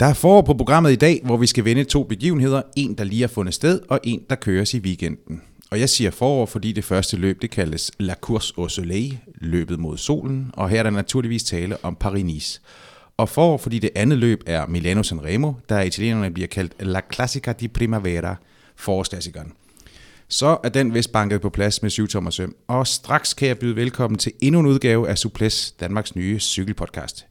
[0.00, 2.62] Der er forår på programmet i dag, hvor vi skal vende to begivenheder.
[2.76, 5.42] En, der lige har fundet sted, og en, der køres i weekenden.
[5.70, 9.78] Og jeg siger forår, fordi det første løb, det kaldes La Course au Soleil, løbet
[9.78, 12.60] mod solen, og her er der naturligvis tale om Paris-Nice.
[13.16, 17.00] Og forår, fordi det andet løb er Milano Sanremo, der af italienerne bliver kaldt La
[17.14, 18.36] Classica di Primavera,
[18.76, 19.52] forårsklassikeren.
[20.28, 23.58] Så er den vist banket på plads med 7 tommer søm, og straks kan jeg
[23.58, 27.27] byde velkommen til endnu en udgave af Suples, Danmarks nye cykelpodcast.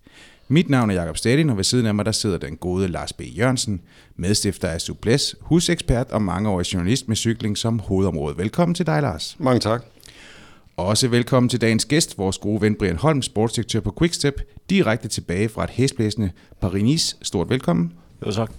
[0.50, 3.14] Mit navn er Jakob Stadin, og ved siden af mig der sidder den gode Lars
[3.14, 3.22] B.
[3.38, 3.82] Jørgensen,
[4.16, 8.38] medstifter af Suples, husekspert og mangeårig journalist med cykling som hovedområde.
[8.38, 9.36] Velkommen til dig, Lars.
[9.40, 9.84] Mange tak.
[10.78, 15.50] Også velkommen til dagens gæst, vores gode ven Brian Holm, sportsdirektør på Quickstep, direkte tilbage
[15.50, 16.32] fra et hæsblæsende
[16.66, 17.18] Paris-Nice.
[17.22, 17.94] Stort velkommen.
[18.26, 18.52] Jo, tak.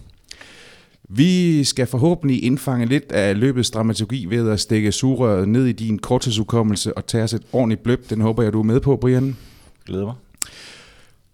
[1.08, 5.98] Vi skal forhåbentlig indfange lidt af løbets dramaturgi ved at stikke sugerøret ned i din
[5.98, 8.10] korttidsudkommelse og tage os et ordentligt bløb.
[8.10, 9.36] Den håber jeg, du er med på, Brian.
[9.86, 10.14] Glæder mig.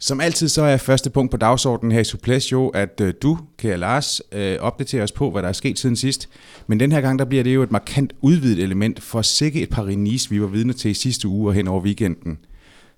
[0.05, 3.39] Som altid så er første punkt på dagsordenen her i Suples jo, at øh, du,
[3.59, 6.29] kære Lars, øh, opdaterer os på, hvad der er sket siden sidst.
[6.67, 9.71] Men den her gang, der bliver det jo et markant udvidet element for sikke et
[9.71, 12.39] par renis, vi var vidne til i sidste uge og hen over weekenden.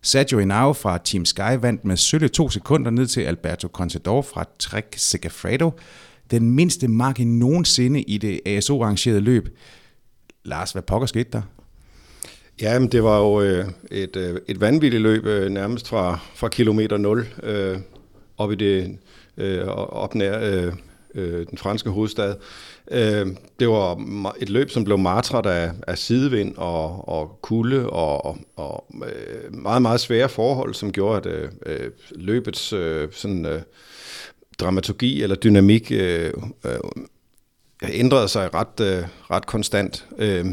[0.03, 4.45] Sergio Henao fra Team Sky vandt med sølle to sekunder ned til Alberto Contador fra
[4.59, 5.71] Trek Segafredo.
[6.31, 9.59] Den mindste marke nogensinde i det ASO-arrangerede løb.
[10.45, 11.43] Lars, hvad pokker skete der?
[12.61, 16.49] Ja, men det var jo øh, et, øh, et vanvittigt løb, øh, nærmest fra, fra
[16.49, 17.79] kilometer 0 øh,
[18.39, 18.99] op i det
[19.37, 20.73] øh, op nær øh,
[21.15, 22.35] øh, den franske hovedstad.
[22.91, 23.27] Øh,
[23.61, 28.87] det var et løb, som blev martret af, af sidevind og, og kulde og, og
[28.95, 33.63] øh, meget, meget svære forhold, som gjorde, at øh, øh løbets øh, sådan, øh,
[34.59, 36.33] dramaturgi eller dynamik øh,
[36.65, 36.79] øh,
[37.89, 40.07] ændrede sig ret, øh, ret konstant.
[40.19, 40.47] Øh,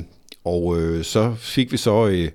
[0.43, 2.31] og øh, så fik vi så, øh,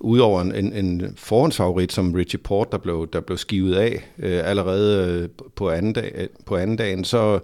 [0.00, 5.20] udover en, en forhåndsfavorit som Richie Port, der blev, der blev skivet af øh, allerede
[5.22, 7.40] øh, på, anden dag, øh, på anden dagen, så,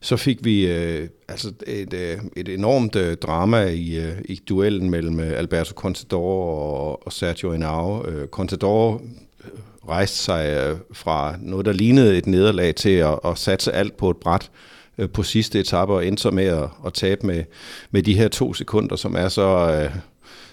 [0.00, 4.90] så fik vi øh, altså et, øh, et enormt øh, drama i, øh, i duellen
[4.90, 8.06] mellem øh, Alberto Contador og, og Sergio Henao.
[8.06, 9.02] Øh, Contador
[9.44, 9.50] øh,
[9.88, 14.10] rejste sig øh, fra noget, der lignede et nederlag til at, at satse alt på
[14.10, 17.44] et bræt øh, på sidste etape og endte så med at, at tabe med,
[17.90, 20.00] med de her to sekunder, som er så, øh,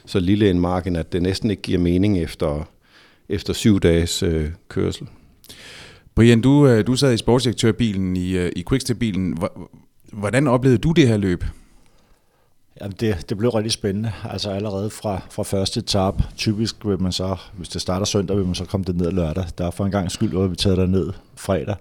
[0.06, 2.70] så lille en marken, at det næsten ikke giver mening efter,
[3.30, 5.08] efter syv dages øh, kørsel.
[6.16, 9.38] Brian, du, øh, du sad i sportsdirektørbilen i, øh, i Quickstep-bilen.
[10.14, 11.44] Hvordan oplevede du det her løb?
[12.82, 14.12] Jamen det, det blev rigtig spændende.
[14.30, 18.46] Altså allerede fra, fra første etape, typisk vil man så, hvis det starter søndag, vil
[18.46, 19.46] man så komme det ned lørdag.
[19.58, 21.76] Der er for en gang skyld, hvor vi taget der ned fredag.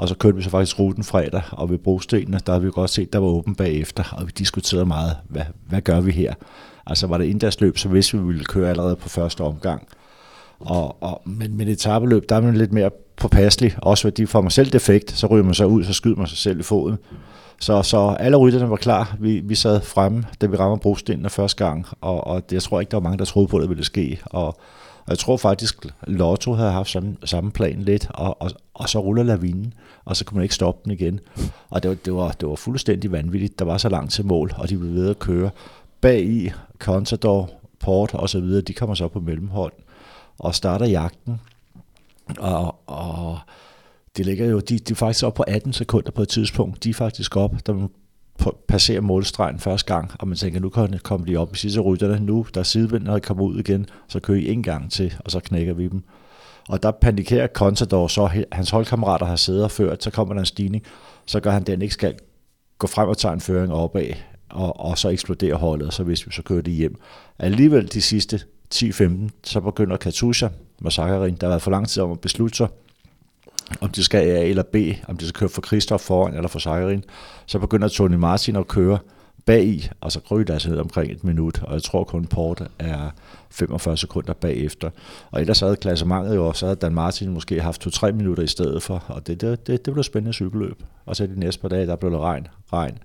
[0.00, 2.90] Og så kørte vi så faktisk ruten fredag, og ved brostenene, der havde vi godt
[2.90, 6.34] set, der var åben bagefter, og vi diskuterede meget, hvad, hvad gør vi her?
[6.86, 9.88] Altså var det indagsløb, så hvis vi ville køre allerede på første omgang.
[10.60, 14.40] Og, og, men med et etabeløb, der er man lidt mere påpasselig, også fordi for
[14.40, 16.98] mig selv defekt, så ryger man så ud, så skyder man sig selv i foden.
[17.60, 19.16] Så, så alle rytterne var klar.
[19.18, 22.80] Vi, vi sad fremme, da vi rammer brostenene første gang, og, og det, jeg tror
[22.80, 24.20] ikke, der var mange, der troede på, at det ville ske.
[24.24, 24.58] Og,
[25.00, 28.98] og jeg tror faktisk, Lotto havde haft sådan, samme plan lidt, og, og, og så
[28.98, 29.74] ruller lavinen,
[30.04, 31.20] og så kunne man ikke stoppe den igen.
[31.70, 33.58] Og det var, det, var, det var fuldstændig vanvittigt.
[33.58, 35.50] Der var så langt til mål, og de blev ved at køre.
[36.00, 37.50] Bag i Contador,
[37.80, 39.72] Port og så videre, de kommer så på mellemhold
[40.38, 41.40] og starter jagten.
[42.38, 43.38] Og, og
[44.16, 46.84] det ligger jo, de, de er faktisk op på 18 sekunder på et tidspunkt.
[46.84, 47.88] De er faktisk op, da man
[48.68, 50.68] passerer målstregen første gang, og man tænker, nu
[51.02, 54.20] kommer de op i sidste rytterne, nu der er sidevind, når kommer ud igen, så
[54.20, 56.02] kører I en gang til, og så knækker vi dem.
[56.68, 60.46] Og der panikerer Contador så, hans holdkammerater har siddet og ført, så kommer der en
[60.46, 60.84] stigning,
[61.26, 62.14] så gør han den ikke skal
[62.78, 64.12] gå frem og tage en føring opad,
[64.50, 67.00] og, og så eksploderer holdet, så hvis vi så kører de hjem.
[67.38, 68.40] Alligevel de sidste
[68.74, 70.48] 10-15, så begynder Katusha,
[70.80, 72.68] Masakarin, der har været for lang tid om at beslutte sig,
[73.80, 74.76] om de skal A eller B,
[75.08, 77.04] om de skal køre for Christoph foran eller for Seirin,
[77.46, 78.98] så begynder Tony Martin at køre
[79.46, 82.26] bag i, og så altså kryger deres ned omkring et minut, og jeg tror kun
[82.26, 83.10] Porte er
[83.50, 84.90] 45 sekunder bagefter.
[85.30, 88.82] Og ellers havde klassementet jo, så havde Dan Martin måske haft 2-3 minutter i stedet
[88.82, 90.82] for, og det, det, det, det blev spændende cykelløb.
[91.06, 92.98] Og så de næste par dage, der blev det regn, regn,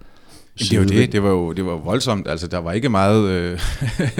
[0.59, 3.29] det er jo det, det var jo det var voldsomt, altså der var ikke meget
[3.29, 3.59] øh,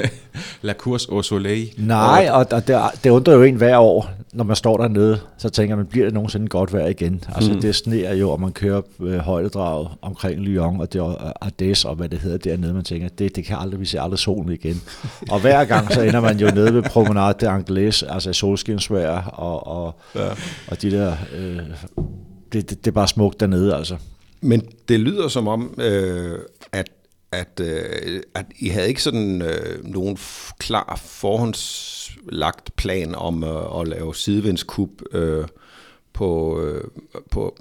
[0.62, 1.74] La Course au Soleil.
[1.78, 5.50] Nej, og, og det, det undrer jo en hver år, når man står dernede, så
[5.50, 7.24] tænker man, bliver det nogensinde godt vejr igen?
[7.36, 7.62] Altså mm.
[7.62, 11.96] det sneer jo, og man kører øh, højdedrag omkring Lyon, og det er Ardèche, og
[11.96, 14.82] hvad det hedder dernede, man tænker, det, det kan aldrig, vi ser aldrig solen igen.
[15.32, 19.68] og hver gang, så ender man jo nede ved Promenade de Anglais, altså solskinsvejr, og,
[19.68, 20.28] og, ja.
[20.68, 21.60] og de der, øh,
[22.54, 23.96] det, det, det er bare smukt dernede, altså.
[24.46, 26.40] Men det lyder som om, øh,
[26.72, 26.92] at,
[27.32, 30.18] at, øh, at I havde ikke sådan øh, nogen
[30.60, 35.46] klar forhåndslagt plan om øh, at lave sidevindskub øh,
[36.14, 36.84] på, øh,
[37.32, 37.58] på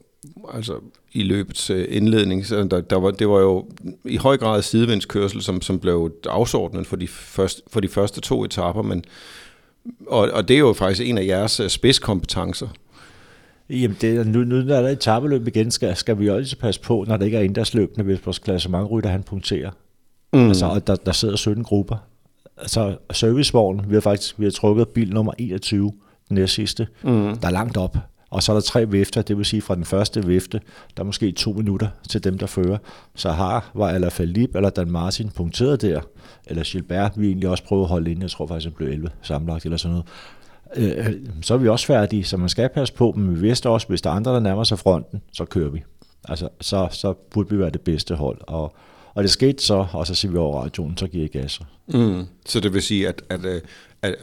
[0.54, 0.80] altså
[1.12, 3.66] i løbets øh, indledning, så der, der var, det var jo
[4.04, 8.44] i høj grad sidevindskørsel, som, som blev dagsordenen for de første, for de første to
[8.44, 9.04] etaper, men,
[10.06, 12.68] og, og det er jo faktisk en af jeres øh, spidskompetencer.
[13.70, 16.80] Jamen, det, nu, nu når der er etabeløb igen, skal, skal vi jo altid passe
[16.80, 19.70] på, når det ikke er indagsløbende, hvis vores klassementrytter han punkterer.
[20.32, 20.48] Mm.
[20.48, 21.96] Altså, og der, der sidder 17 grupper.
[22.58, 25.92] Altså, servicevognen, vi har faktisk vi har trukket bil nummer 21,
[26.28, 27.36] den næste sidste, mm.
[27.36, 27.96] der er langt op.
[28.30, 30.60] Og så er der tre vifter, det vil sige fra den første vifte,
[30.96, 32.78] der er måske to minutter til dem, der fører.
[33.14, 36.00] Så har var eller Philippe eller Dan Martin punkteret der,
[36.46, 39.10] eller Gilbert, vi egentlig også prøvet at holde ind, jeg tror faktisk, det blev 11
[39.22, 40.06] sammenlagt eller sådan noget.
[40.76, 41.12] Øh,
[41.42, 44.02] så er vi også færdige, så man skal passe på, men vi vidste også, hvis
[44.02, 45.82] der er andre, der nærmer sig fronten, så kører vi.
[46.28, 48.38] Altså, så, så burde vi være det bedste hold.
[48.40, 48.74] Og,
[49.14, 51.60] og det skete så, og så siger vi over radioen, så giver I gas.
[51.88, 52.24] Mm.
[52.46, 53.62] Så det vil sige, at, at, at,
[54.02, 54.14] at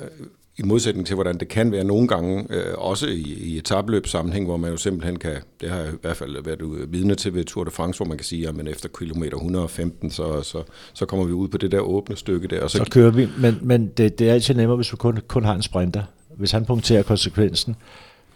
[0.58, 4.46] i modsætning til, hvordan det kan være nogle gange, øh, også i, i etabløb sammenhæng,
[4.46, 7.44] hvor man jo simpelthen kan, det har jeg i hvert fald været vidne til ved
[7.44, 11.26] Tour de France, hvor man kan sige, at efter kilometer 115, så, så, så kommer
[11.26, 12.62] vi ud på det der åbne stykke der.
[12.62, 15.20] Og så, så kører vi, men, men det, det er altid nemmere, hvis vi kun,
[15.28, 16.04] kun har en sprinter.
[16.42, 17.76] Hvis han punkterer konsekvensen,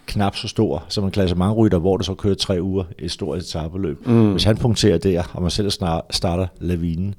[0.06, 3.12] knap så stor som en klasse mange rytter, hvor det så kører tre uger et
[3.12, 4.08] stort etabeløb.
[4.08, 4.32] Mm.
[4.32, 5.72] Hvis han punkterer der, og man selv
[6.10, 7.16] starter lavinen,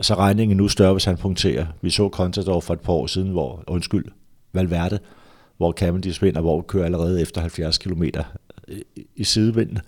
[0.00, 1.66] så er regningen nu større, hvis han punkterer.
[1.80, 4.04] Vi så Contador for et par år siden, hvor, undskyld,
[4.52, 4.98] Valverde,
[5.56, 8.02] hvor Cavendish vinder, hvor kører allerede efter 70 km
[9.16, 9.78] i sidevinden.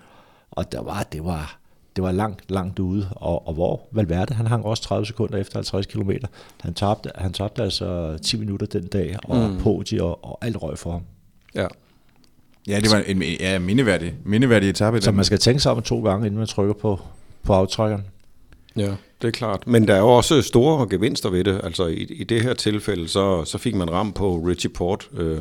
[0.51, 1.58] Og der var, det var,
[1.99, 5.57] det var langt, langt ude, og, og hvor Valverde, han hang også 30 sekunder efter
[5.57, 6.11] 50 km.
[6.61, 9.59] Han tabte, han tabte altså 10 minutter den dag, og mm.
[9.59, 11.03] podium og, og alt røg for ham.
[11.55, 11.67] Ja.
[12.69, 15.01] Ja, det var en ja, mindeværdig, mindeværdig etape.
[15.01, 17.01] Så man skal tænke sig om to gange, inden man trykker på,
[17.43, 18.05] på aftrækkeren.
[18.77, 19.67] Ja, det er klart.
[19.67, 21.61] Men der er jo også store gevinster ved det.
[21.65, 25.39] Altså i, i det her tilfælde, så, så fik man ram på Richie Port øh,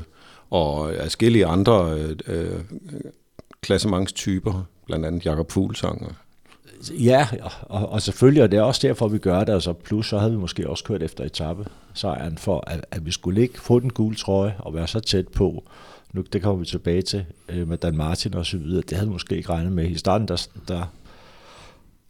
[0.49, 2.59] og forskellige andre øh, øh
[3.61, 6.15] klassementstyper, blandt andet Jakob Fuglsang.
[6.91, 7.27] Ja,
[7.61, 9.53] og, og selvfølgelig, og det er også derfor, vi gør det.
[9.53, 13.11] Altså plus, så havde vi måske også kørt efter etape sejren for, at, at vi
[13.11, 15.63] skulle ikke få den gule trøje og være så tæt på.
[16.13, 18.81] Nu, det kommer vi tilbage til øh, med Dan Martin og så videre.
[18.81, 19.89] Det havde vi måske ikke regnet med.
[19.89, 20.83] I starten, der, der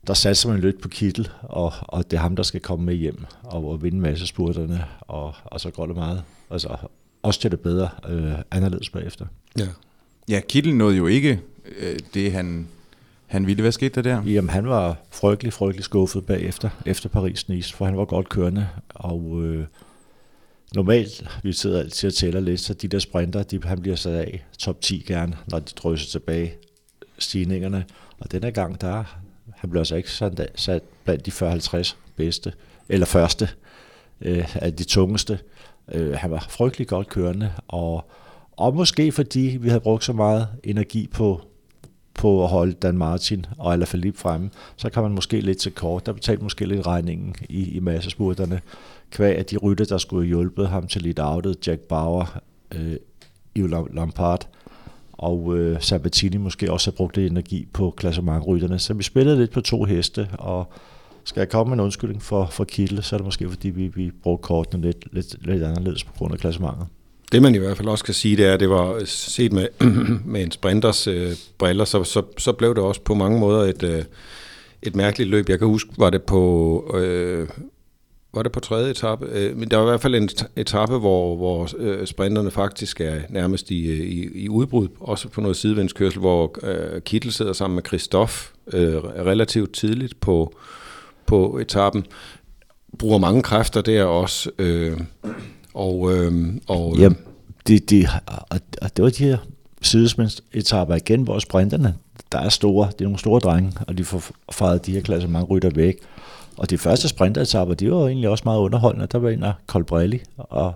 [0.07, 2.95] der satser man lidt på Kittel, og, og det er ham, der skal komme med
[2.95, 6.23] hjem og, og vinde masse spurterne, og, og så går det meget.
[6.49, 6.77] Altså,
[7.23, 9.25] også til det bedre, øh, anderledes bagefter.
[9.59, 9.67] Ja.
[10.29, 11.41] ja, Kittel nåede jo ikke
[11.79, 12.67] øh, det, han,
[13.27, 13.62] han ville.
[13.62, 14.24] Hvad skete der der?
[14.31, 19.44] Jamen, han var frygtelig, frygtelig skuffet bagefter, efter Paris-Nice, for han var godt kørende, og
[19.44, 19.65] øh,
[20.75, 24.13] normalt, vi sidder altid og tæller lidt, så de der sprinter, de, han bliver sat
[24.13, 26.53] af top 10 gerne, når de drysser tilbage
[27.19, 27.85] stigningerne,
[28.19, 29.03] og denne gang, der
[29.56, 32.53] han blev altså ikke sat, sat blandt de 40-50 bedste,
[32.89, 33.50] eller første
[34.21, 35.39] øh, af de tungeste.
[35.91, 38.09] Øh, han var frygtelig godt kørende, og,
[38.51, 41.41] og måske fordi vi havde brugt så meget energi på,
[42.17, 46.05] på at holde Dan Martin og Alaphilippe fremme, så kan man måske lidt til kort.
[46.05, 48.61] Der betalte måske lidt regningen i, i massespurterne.
[49.11, 52.39] Kvæg af de rytter, der skulle have hjulpet ham til lidt outet, Jack Bauer,
[52.75, 52.95] øh,
[53.57, 54.47] Yves Lampard,
[55.13, 58.79] og øh, Sabatini måske også har brugt lidt energi på klassementrytterne.
[58.79, 60.71] Så vi spillede lidt på to heste, og
[61.23, 63.87] skal jeg komme med en undskyldning for, for Kittel, så er det måske fordi, vi,
[63.87, 66.87] vi brugte kortene lidt, lidt, lidt anderledes på grund af klassementet.
[67.31, 69.67] Det man i hvert fald også kan sige, det er, at det var set med,
[70.33, 73.83] med en sprinters øh, briller, så, så, så blev det også på mange måder et,
[73.83, 74.03] øh,
[74.81, 75.49] et mærkeligt løb.
[75.49, 77.49] Jeg kan huske, var det på øh,
[78.33, 81.35] var det på tredje etape, øh, men der var i hvert fald en etape, hvor,
[81.35, 86.19] hvor øh, sprinterne faktisk er nærmest i, øh, i, i udbrud, også på noget sidevindskørsel,
[86.19, 88.33] hvor øh, Kittel sidder sammen med Christoph
[88.73, 90.53] øh, relativt tidligt på,
[91.25, 92.05] på etappen,
[92.99, 94.99] bruger mange kræfter der også, øh,
[95.77, 97.09] Øhm, og, øh, og ja,
[97.67, 98.07] det, de,
[98.81, 99.37] og det var de her
[99.81, 101.95] sidespændsetaper igen, hvor sprinterne,
[102.31, 105.29] der er store, det er nogle store drenge, og de får fejret de her klasser
[105.29, 105.95] mange rytter væk,
[106.57, 109.07] og de første sprinteretapper, de var egentlig også meget underholdende.
[109.07, 110.73] Der vinder Colbrelli, og,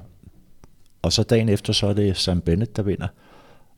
[1.02, 3.08] og så dagen efter, så er det Sam Bennett, der vinder.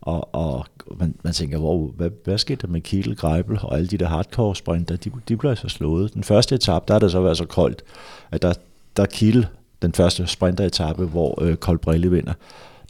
[0.01, 0.65] Og, og
[0.99, 4.07] man, man tænker, hvor, hvad, hvad skete der med Kiel, Greibel og alle de der
[4.07, 6.13] hardcore sprinter, de, de blev altså slået.
[6.13, 7.83] Den første etape, der er det så været så koldt,
[8.31, 8.53] at der,
[8.97, 9.47] der Kiel,
[9.83, 12.33] den første sprinteretappe, hvor øh, Colbrelli vinder,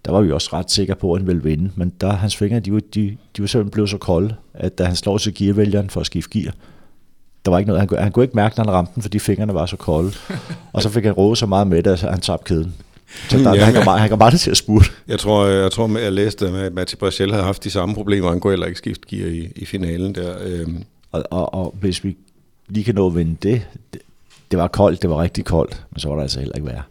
[0.05, 2.59] der var vi også ret sikre på, at han ville vinde, men der hans fingre,
[2.59, 5.99] de, de, de var simpelthen blevet så kolde, at da han slår til gearvælgeren for
[5.99, 6.53] at skifte gear,
[7.45, 9.19] der var ikke noget, han, kunne, han kunne ikke mærke, når han ramte den, fordi
[9.19, 10.11] fingrene var så kolde.
[10.73, 12.73] og så fik han rådet så meget med det, at han tabte kæden.
[13.29, 14.85] Så der, ja, han, kan bare, han kan bare til at spurte.
[15.07, 18.39] Jeg tror, jeg, tror, jeg læste, at Matti Brachel havde haft de samme problemer, han
[18.39, 20.35] kunne heller ikke skifte gear i, i finalen der.
[20.43, 20.83] Øhm.
[21.11, 22.17] Og, og, og, hvis vi
[22.67, 24.01] lige kan nå at vinde det, det,
[24.53, 26.81] det var koldt, det var rigtig koldt, men så var der altså heller ikke værre.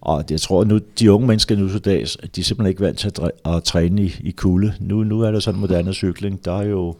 [0.00, 2.80] Og jeg tror, at nu, de unge mennesker nu til dags, de er simpelthen ikke
[2.80, 4.74] vant til at, at træne i, i kulde.
[4.80, 6.44] Nu, nu er der sådan moderne cykling.
[6.44, 6.94] Der er jo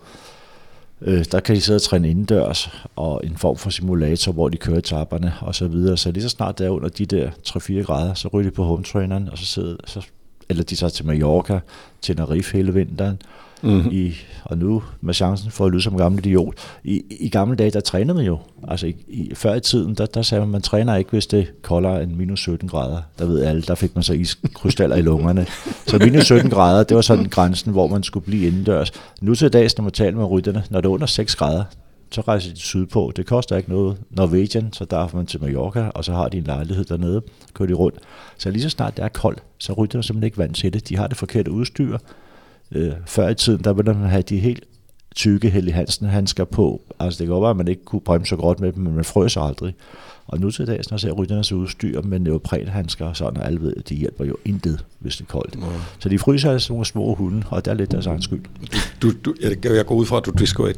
[1.01, 4.57] Øh, der kan de sidde og træne indendørs, og en form for simulator, hvor de
[4.57, 5.97] kører etaperne og så videre.
[5.97, 8.65] Så lige så snart det er under de der 3-4 grader, så ryger de på
[8.65, 10.07] home traineren, og så sidder, så,
[10.49, 11.61] eller de tager til Mallorca,
[12.03, 13.19] til Tenerife hele vinteren,
[13.63, 13.91] Mm-hmm.
[13.93, 16.55] I, og nu med chancen for at lyde som en gammel idiot.
[16.85, 18.39] I, I gamle dage, der trænede man jo.
[18.69, 21.63] Altså i, i, før i tiden, der, der sagde man, man træner ikke, hvis det
[21.63, 23.03] kolder en minus 17 grader.
[23.19, 25.47] Der ved alle, der fik man så iskrystaller i lungerne.
[25.87, 28.93] Så minus 17 grader, det var sådan grænsen, hvor man skulle blive indendørs.
[29.21, 31.65] Nu til dags, når man taler med rytterne, når det er under 6 grader,
[32.11, 33.13] så rejser de sydpå.
[33.17, 33.97] Det koster ikke noget.
[34.11, 37.23] Norwegian, så der man til Mallorca, og så har de en lejlighed dernede,
[37.55, 37.99] kører de rundt.
[38.39, 40.89] Så lige så snart det er koldt, så rytterne simpelthen ikke vand til det.
[40.89, 41.99] De har det forkerte udstyr,
[42.73, 44.65] Øh, før i tiden, der ville man have de helt
[45.15, 46.81] tykke Helly Hansen handsker på.
[46.99, 49.05] Altså det går bare, at man ikke kunne bremse så godt med dem, men man
[49.05, 49.75] frøs aldrig.
[50.29, 53.61] Og nu til dags, når jeg ser rytternes udstyr med neoprenhandsker og sådan, og alle
[53.61, 55.55] ved, at de hjælper jo intet, hvis det er koldt.
[55.55, 55.67] Ja.
[55.99, 58.41] Så de fryser altså nogle små hunde, og det er lidt deres egen skyld.
[59.03, 60.73] Du, du, jeg, går ud fra, at du, diskuterer,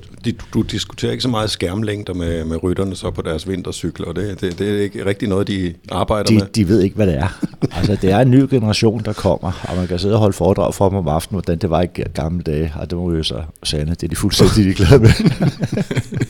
[0.55, 4.59] du, diskuterer ikke så meget skærmlængder med, med rytterne så på deres vintercykler, det, det,
[4.59, 6.47] det er ikke rigtig noget, de arbejder de, med?
[6.47, 7.47] De ved ikke, hvad det er.
[7.77, 10.75] altså, det er en ny generation, der kommer, og man kan sidde og holde foredrag
[10.75, 13.23] for dem om aftenen, hvordan det var i gamle dage, og det må vi jo
[13.23, 15.11] så sande, det er de fuldstændig glade med.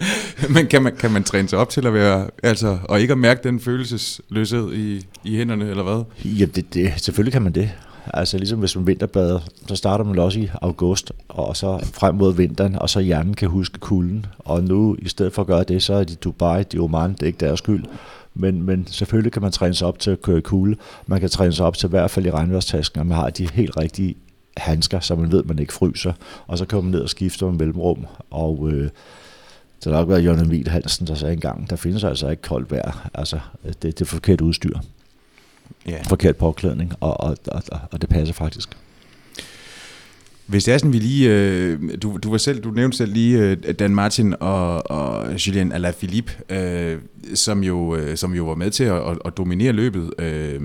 [0.54, 3.18] Men kan man, kan man træne sig op til at være, altså, og ikke at
[3.18, 6.04] mærke den følelsesløshed i, i hænderne, eller hvad?
[6.24, 7.70] Ja, det, det, selvfølgelig kan man det.
[8.14, 12.34] Altså ligesom hvis man vinterbader, så starter man også i august, og så frem mod
[12.34, 14.26] vinteren, og så hjernen kan huske kulden.
[14.38, 17.22] Og nu, i stedet for at gøre det, så er de Dubai, de Oman, det
[17.22, 17.84] er ikke deres skyld.
[18.34, 20.76] Men, men selvfølgelig kan man træne sig op til at køre i kulde.
[21.06, 23.48] Man kan træne sig op til i hvert fald i regnværstasken, og man har de
[23.52, 24.14] helt rigtige
[24.56, 26.12] handsker, så man ved, at man ikke fryser.
[26.46, 28.06] Og så kommer man ned og skifter med mellemrum.
[28.30, 28.90] Og øh,
[29.84, 32.70] det har nok været Jørgen Emil Hansen, der sagde engang, der findes altså ikke koldt
[32.70, 33.10] vejr.
[33.14, 34.78] Altså, det, det er forkert udstyr.
[35.86, 36.02] Ja.
[36.08, 38.68] Forkert påklædning, og, og, og, og det passer faktisk.
[40.46, 41.30] Hvis det er sådan, vi lige...
[41.30, 45.72] Øh, du, du, var selv, du nævnte selv lige øh, Dan Martin og, og Julien
[45.72, 46.98] Alaphilippe, øh,
[47.34, 50.10] som, jo, øh, som jo var med til at, at, at dominere løbet.
[50.18, 50.60] Øh,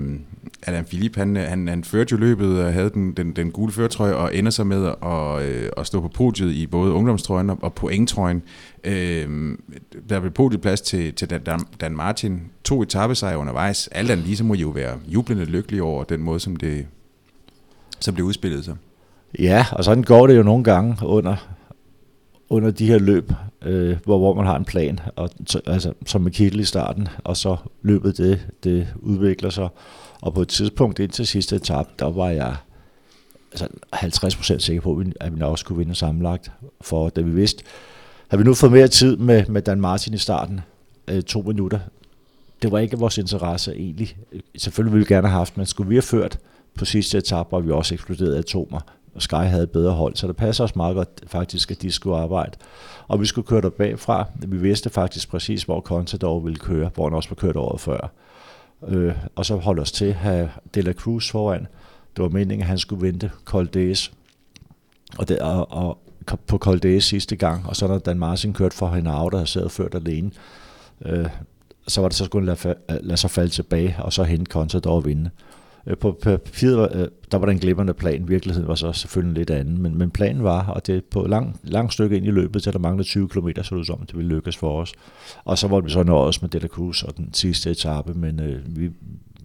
[0.62, 4.14] Alain Philippe, han, han, han førte jo løbet og havde den, den, den gule førtrøje
[4.14, 7.74] og ender sig med at, øh, at stå på podiet i både ungdomstrøjen og, og
[7.74, 8.42] pointtrøjen.
[8.84, 9.56] Øh,
[10.08, 12.40] der blev podieplads til, til Dan, Dan Martin.
[12.64, 13.88] To etappesejre undervejs.
[13.92, 16.86] Alt andet lige, så må I jo være jublende lykkelige over den måde, som det,
[18.00, 18.76] som det udspillede sig.
[19.38, 21.36] Ja, og sådan går det jo nogle gange under,
[22.50, 25.30] under de her løb, øh, hvor, hvor man har en plan, og,
[25.66, 29.68] altså, som med Kittel i starten, og så løbet det, det udvikler sig.
[30.22, 32.56] Og på et tidspunkt indtil sidste etape, der var jeg
[33.52, 36.50] altså 50% sikker på, at vi nok skulle vinde sammenlagt.
[36.80, 37.64] For da vi vidste,
[38.28, 40.60] havde vi nu fået mere tid med, med Dan Martin i starten,
[41.08, 41.78] øh, to minutter,
[42.62, 44.16] det var ikke vores interesse egentlig.
[44.56, 46.38] Selvfølgelig ville vi gerne have haft, men skulle vi have ført
[46.74, 48.80] på sidste etape, hvor vi også eksploderede atomer,
[49.14, 51.92] og Sky havde et bedre hold, så det passer os meget godt faktisk, at de
[51.92, 52.52] skulle arbejde.
[53.08, 54.26] Og vi skulle køre der bagfra.
[54.34, 58.10] Vi vidste faktisk præcis, hvor Contador ville køre, hvor han også var kørt året før.
[58.88, 61.66] Øh, og så holde os til at have De La Cruz foran.
[62.16, 64.12] Det var meningen, at han skulle vente Coldes,
[65.18, 65.98] Og, det, og, og
[66.46, 69.72] på Coldes sidste gang, og så når Dan Martin kørte for Henao, der havde siddet
[69.72, 70.30] ført alene,
[71.04, 71.28] øh,
[71.86, 75.04] så var det så skulle lade, lade sig falde tilbage, og så hente Contador og
[75.04, 75.24] vinde.
[75.24, 78.28] Øh, Øh, på papiret, øh, der var der en glimrende plan.
[78.28, 81.92] Virkeligheden var så selvfølgelig lidt anden, men, men planen var, og det på lang, langt
[81.92, 84.56] stykke ind i løbet, til der manglede 20 km, så det som, det ville lykkes
[84.56, 84.92] for os.
[85.44, 88.76] Og så var vi så nået med Dela Cruz og den sidste etape, men øh,
[88.76, 88.90] vi,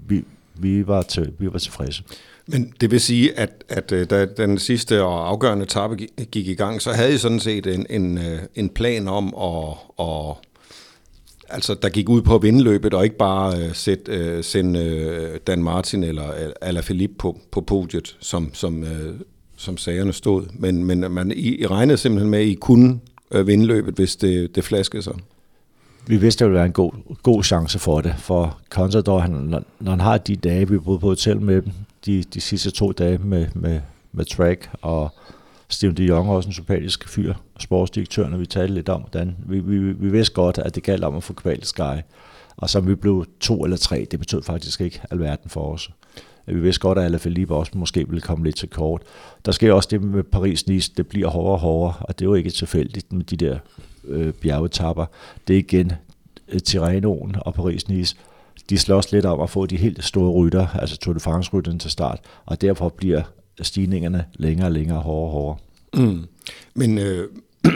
[0.07, 0.23] vi,
[0.55, 2.03] vi, var til, vi var tilfredse.
[2.47, 5.95] Men det vil sige, at, at øh, da den sidste og afgørende etape
[6.31, 8.19] gik i gang, så havde I sådan set en, en,
[8.55, 10.35] en plan om at, at
[11.53, 14.79] altså, der gik ud på at vinde løbet, og ikke bare øh, sæt, øh, sende
[14.79, 19.15] øh, Dan Martin eller øh, Alaphilippe på, på podiet, som, som, øh,
[19.57, 20.43] som sagerne stod.
[20.53, 22.99] Men, men man, I, I regnede simpelthen med, at I kunne
[23.31, 25.13] øh, vinde løbet, hvis det, det flaskede sig.
[26.07, 26.91] Vi vidste, at det ville være en god,
[27.23, 30.99] god chance for det, for Contador, han, når, når han har de dage, vi boede
[30.99, 31.71] på hotel med dem,
[32.05, 33.81] de, de sidste to dage med, med,
[34.11, 35.09] med track og
[35.73, 39.35] Steven de Jong er også en sympatisk fyr, sportsdirektør, når vi talte lidt om, hvordan
[39.45, 42.01] vi, vi, vi vidste godt, at det galt om at få kvalt Sky.
[42.57, 45.89] Og så vi blev to eller tre, det betød faktisk ikke alverden for os.
[46.45, 49.01] Vi vidste godt, at Alaphilippe også måske ville komme lidt til kort.
[49.45, 52.33] Der sker også det med Paris-Nice, det bliver hårdere og hårdere, og det er jo
[52.33, 53.57] ikke tilfældigt med de der
[54.07, 55.05] øh, bjergetapper.
[55.47, 55.91] Det er igen
[56.47, 58.15] øh, Tirrenoen og Paris-Nice,
[58.69, 61.91] de slås lidt om at få de helt store rytter, altså Tour de France-rytterne til
[61.91, 63.21] start, og derfor bliver
[63.61, 65.57] stigningerne længere og længere, hårdere og hårdere.
[66.11, 66.25] Mm.
[66.73, 67.27] Men øh,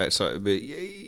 [0.00, 0.24] Altså,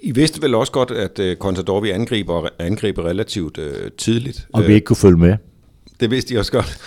[0.02, 3.64] I vidste vel også godt, at uh, Contador vi angriber, angriber relativt uh,
[3.98, 4.48] tidligt.
[4.52, 5.36] Og vi ikke kunne følge med.
[6.00, 6.78] Det vidste I også godt.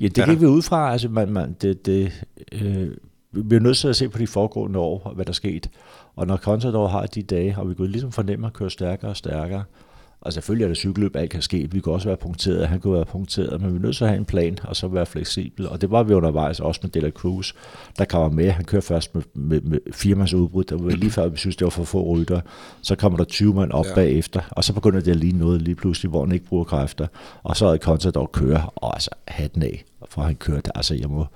[0.00, 0.92] Ja, det gik vi ud fra.
[0.92, 2.90] Altså, man, man, det, det, øh,
[3.32, 5.68] vi er nødt til at se på de foregående år, hvad der skete.
[6.16, 9.16] Og når Contador har de dage, og vi kunne ligesom fornemme at køre stærkere og
[9.16, 9.64] stærkere,
[10.20, 11.68] og selvfølgelig er det cykelløb, alt kan ske.
[11.72, 14.10] Vi kunne også være punkteret, han kunne være punkteret, men vi er nødt til at
[14.10, 15.68] have en plan, og så være fleksibel.
[15.68, 17.52] Og det var vi undervejs også med Dela Cruz,
[17.98, 18.50] der kommer med.
[18.50, 21.64] Han kører først med, med, med firmas udbrud, der var lige før vi synes, det
[21.64, 22.40] var for få rytter.
[22.82, 23.94] Så kommer der 20 mand op ja.
[23.94, 27.06] bagefter, og så begynder det at ligne noget lige pludselig, hvor han ikke bruger kræfter.
[27.42, 30.76] Og så er Contador kører, og altså hatten af, for han kørte.
[30.76, 31.26] Altså jeg må,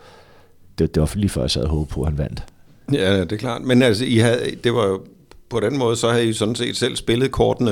[0.79, 2.45] det, det var lige før jeg sad og håbede på, at han vandt.
[2.93, 3.63] Ja, det er klart.
[3.63, 5.01] Men altså, I havde, det var jo
[5.49, 7.71] på den måde, så havde I sådan set selv spillet kortene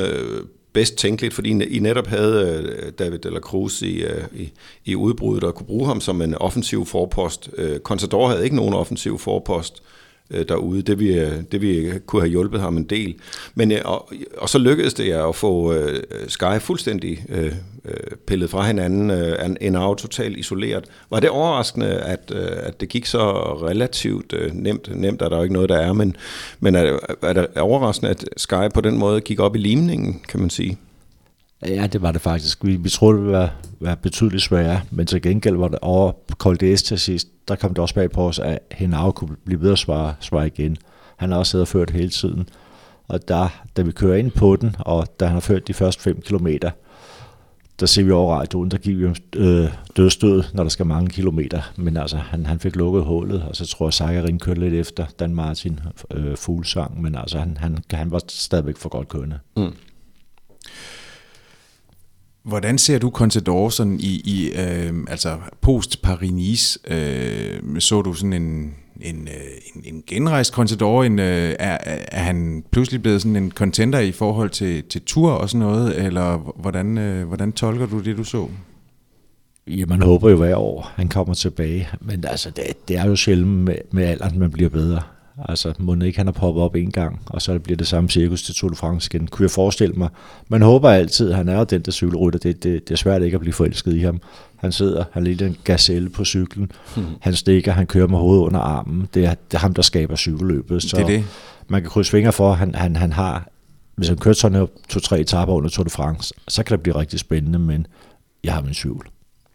[0.79, 4.53] bedst tænkeligt, fordi I netop havde øh, David de la Cruz i, øh, i,
[4.85, 7.51] i udbruddet og kunne bruge ham som en offensiv forpost.
[7.57, 9.83] Øh, Contador havde ikke nogen offensiv forpost
[10.31, 10.83] Øh, derude.
[10.83, 13.15] Det vi, øh, det vi kunne have hjulpet ham en del.
[13.55, 15.75] Men, øh, og, og så lykkedes det at få
[16.29, 17.25] Sky fuldstændig
[18.27, 19.11] pillet fra hinanden,
[19.61, 20.85] en af totalt isoleret.
[21.11, 23.31] Var det overraskende, at, at det gik så
[23.63, 24.97] relativt nemt?
[24.97, 26.17] Nemt er der jo ikke noget, der er, men,
[26.61, 30.41] men er, er det overraskende, at Sky på den måde gik op i limningen, kan
[30.41, 30.79] man sige?
[31.67, 32.65] Ja, det var det faktisk.
[32.65, 36.13] Vi, vi troede, det ville være, være betydeligt sværere, men til gengæld var det over
[36.39, 39.73] Cold til sidst, der kom det også bag på os, at Henau kunne blive ved
[39.73, 40.77] at svare, svare igen.
[41.17, 42.49] Han har også siddet og ført hele tiden.
[43.09, 46.03] Og der, da vi kører ind på den, og da han har ført de første
[46.03, 46.71] 5 kilometer,
[47.81, 51.73] der ser vi over radioen, der giver vi øh, dødstød, når der skal mange kilometer.
[51.77, 55.07] Men altså, han, han fik lukket hullet, og så tror jeg, Sakarin kørte lidt efter
[55.19, 55.81] Dan Martin
[56.15, 59.39] øh, fuglsang, men altså, han, han, han var stadigvæk for godt kørende.
[59.57, 59.75] Mm.
[62.43, 68.33] Hvordan ser du Contador sådan i, i øh, altså post Paris øh, så du sådan
[68.33, 71.79] en, en, øh, en, en genrejst Contador, en, øh, er,
[72.13, 76.05] er han pludselig blevet sådan en contender i forhold til, til tur og sådan noget,
[76.05, 78.49] eller hvordan, øh, hvordan tolker du det, du så?
[79.67, 83.17] Ja, man håber jo hver år, han kommer tilbage, men altså, det, det er jo
[83.17, 85.03] sjældent med, med alderen, man bliver bedre.
[85.45, 88.43] Altså, må ikke han har poppet op en gang, og så bliver det samme cirkus
[88.43, 89.27] til Tour de France igen.
[89.27, 90.09] Kunne jeg forestille mig.
[90.49, 92.39] Man håber altid, han er jo den der cykelrytter.
[92.39, 94.21] Det, det, det er svært ikke at blive forelsket i ham.
[94.57, 96.73] Han sidder, han er en gazelle på cyklen.
[96.97, 97.05] Hmm.
[97.21, 99.09] Han stikker, han kører med hovedet under armen.
[99.15, 100.83] Det er, det er ham, der skaber cykelløbet.
[100.83, 101.25] Så det er det.
[101.69, 103.49] man kan krydse fingre for, at han, han, han har,
[103.95, 107.21] hvis han kører sådan to-tre etaper under Tour de France, så kan det blive rigtig
[107.21, 107.87] spændende, men
[108.45, 109.09] jeg har min tvivl.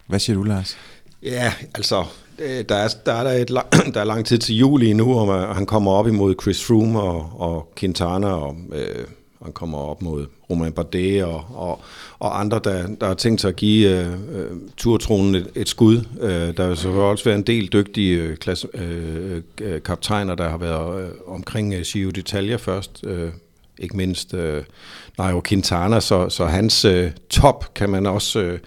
[0.06, 0.76] Hvad siger du, Lars?
[1.24, 2.04] Ja, altså,
[2.38, 3.48] Øh, der er, der er, der, et,
[3.94, 7.40] der er lang tid til juli nu, og han kommer op imod Chris Froome og,
[7.40, 9.04] og Quintana, og øh,
[9.42, 11.80] han kommer op mod Romain Bardet og, og,
[12.18, 16.04] og andre, der, der har tænkt sig at give øh, øh turtronen et, et skud.
[16.20, 20.48] Øh, der har så også været en del dygtige øh, klasse, øh, øh, kaptajner, der
[20.48, 23.30] har været øh, omkring øh, Gio d'Italia først, øh,
[23.78, 24.62] ikke mindst øh,
[25.18, 28.40] Nairo Quintana, så, så hans øh, top kan man også...
[28.40, 28.58] Øh,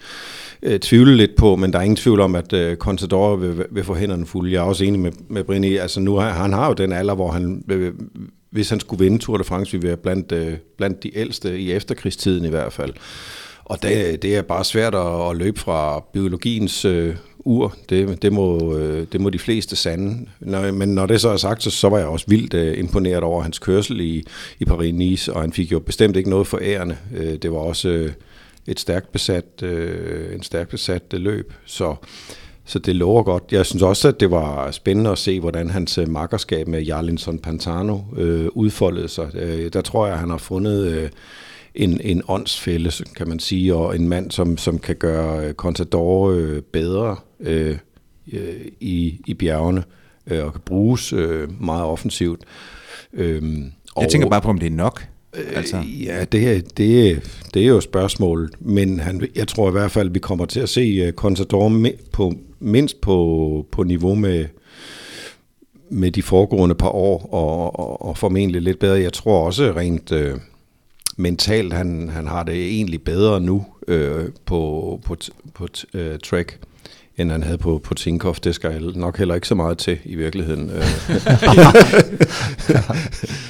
[0.62, 3.84] øh, tvivle lidt på, men der er ingen tvivl om, at øh, Contador vil, vil
[3.84, 4.52] få hænderne fulde.
[4.52, 5.76] Jeg er også enig med, med Brini.
[5.76, 7.92] Altså nu har, han har jo den alder, hvor han, øh,
[8.50, 11.72] hvis han skulle vinde Tour de France, ville være blandt, øh, blandt de ældste i
[11.72, 12.92] efterkrigstiden i hvert fald.
[13.64, 17.74] Og det, det er bare svært at, at løbe fra biologiens øh, ur.
[17.88, 20.26] Det, det, må, øh, det må de fleste sande.
[20.40, 23.22] Når, men når det så er sagt, så, så var jeg også vildt øh, imponeret
[23.22, 24.24] over hans kørsel i,
[24.60, 26.96] i Paris-Nice, og han fik jo bestemt ikke noget for ærende.
[27.16, 27.88] Øh, det var også...
[27.88, 28.10] Øh,
[28.68, 31.52] et stærkt besat, øh, en stærkt besat øh, løb.
[31.64, 31.94] Så,
[32.64, 33.44] så det lover godt.
[33.50, 37.38] Jeg synes også, at det var spændende at se, hvordan hans øh, makkerskab med Jarlinson
[37.38, 39.30] Pantano øh, udfoldede sig.
[39.34, 41.10] Øh, der tror jeg, at han har fundet øh,
[41.74, 46.30] en, en åndsfælde, kan man sige, og en mand, som, som kan gøre øh, Contador
[46.30, 47.78] øh, bedre øh,
[48.80, 49.84] i, i bjergene
[50.26, 52.40] øh, og kan bruges øh, meget offensivt.
[53.12, 53.42] Øh,
[54.00, 55.08] jeg tænker bare på, om det er nok.
[55.32, 55.76] Altså.
[55.76, 57.22] Øh, ja, det, det,
[57.54, 60.60] det er jo spørgsmålet, men han, jeg tror i hvert fald, at vi kommer til
[60.60, 64.46] at se uh, Contador på, mindst på, på niveau med,
[65.90, 69.00] med de foregående par år, og, og, og formentlig lidt bedre.
[69.00, 70.34] Jeg tror også rent øh,
[71.16, 75.16] mentalt, han, han har det egentlig bedre nu øh, på, på,
[75.54, 76.58] på øh, track
[77.18, 78.40] end han havde på, på Tinkoff.
[78.40, 80.70] Det skal nok heller ikke så meget til i virkeligheden.
[80.70, 80.84] Øh.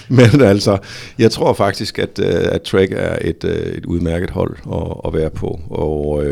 [0.19, 0.79] Men altså,
[1.19, 5.15] jeg tror faktisk, at, øh, at Trek er et, øh, et udmærket hold at, at
[5.21, 5.61] være på.
[5.71, 6.25] Og,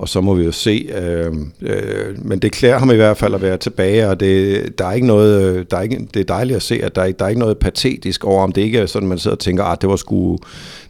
[0.00, 0.88] og så må vi jo se.
[0.94, 4.86] Øh, øh, men det klæder ham i hvert fald at være tilbage, og det, der
[4.86, 7.24] er ikke noget, øh, der er ikke, det er dejligt at se, at der, der
[7.24, 9.80] er ikke noget patetisk over, om det ikke er sådan, man sidder og tænker, at
[9.80, 10.38] det var sgu,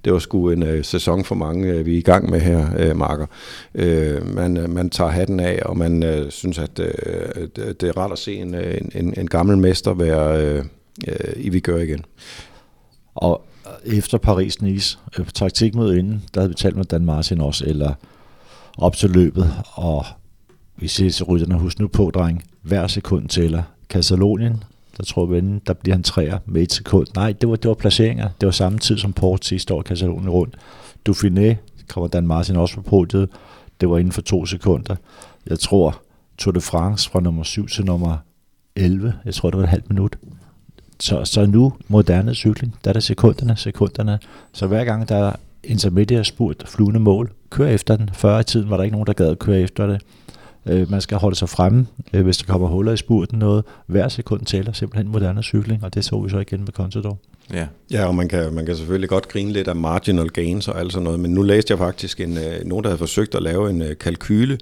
[0.05, 2.66] det var sgu en øh, sæson for mange, øh, vi er i gang med her,
[2.79, 3.27] øh, Marker.
[3.75, 7.96] Øh, man, øh, man tager hatten af, og man øh, synes, at øh, det er
[7.96, 10.64] rart at se en, øh, en, en, en gammel mester være, øh,
[11.09, 12.05] øh, I vi gør igen.
[13.14, 13.42] Og
[13.87, 17.94] efter Paris-Nice, øh, taktikmødet inden, der havde vi talt med Dan Martin også, eller
[18.81, 20.07] op til løbet, og
[20.77, 23.62] vi ses til rytterne, husk nu på, dreng, hver sekund tæller.
[23.88, 24.64] Katalonien,
[24.97, 27.07] der tror vi, der bliver han træer med et sekund.
[27.14, 28.29] Nej, det var, det var placeringer.
[28.40, 30.57] Det var samme tid som Port sidste år, Katalonien rundt.
[31.09, 31.55] Dauphiné
[31.88, 33.29] kommer Dan Martin også på podiet.
[33.81, 34.97] Det var inden for to sekunder.
[35.47, 36.03] Jeg tror,
[36.38, 38.16] Tour de France fra nummer 7 til nummer
[38.77, 40.16] 11, jeg tror, det var et halvt minut.
[41.01, 44.19] Så, så nu, moderne cykling, der er det sekunderne, sekunderne.
[44.53, 45.33] Så hver gang der er
[45.64, 48.11] intermediate spurt, flyvende mål, kør efter den.
[48.13, 50.03] Før i tiden var der ikke nogen, der gad at køre efter det.
[50.67, 53.65] Øh, man skal holde sig fremme, øh, hvis der kommer huller i spurten noget.
[53.87, 57.19] Hver sekund tæller simpelthen moderne cykling, og det så vi så igen med Contador.
[57.53, 60.81] Ja, ja og man kan, man kan selvfølgelig godt grine lidt af marginal gains og
[60.81, 63.43] alt sådan noget, men nu læste jeg faktisk en, øh, nogen, der havde forsøgt at
[63.43, 64.59] lave en øh, kalkyle,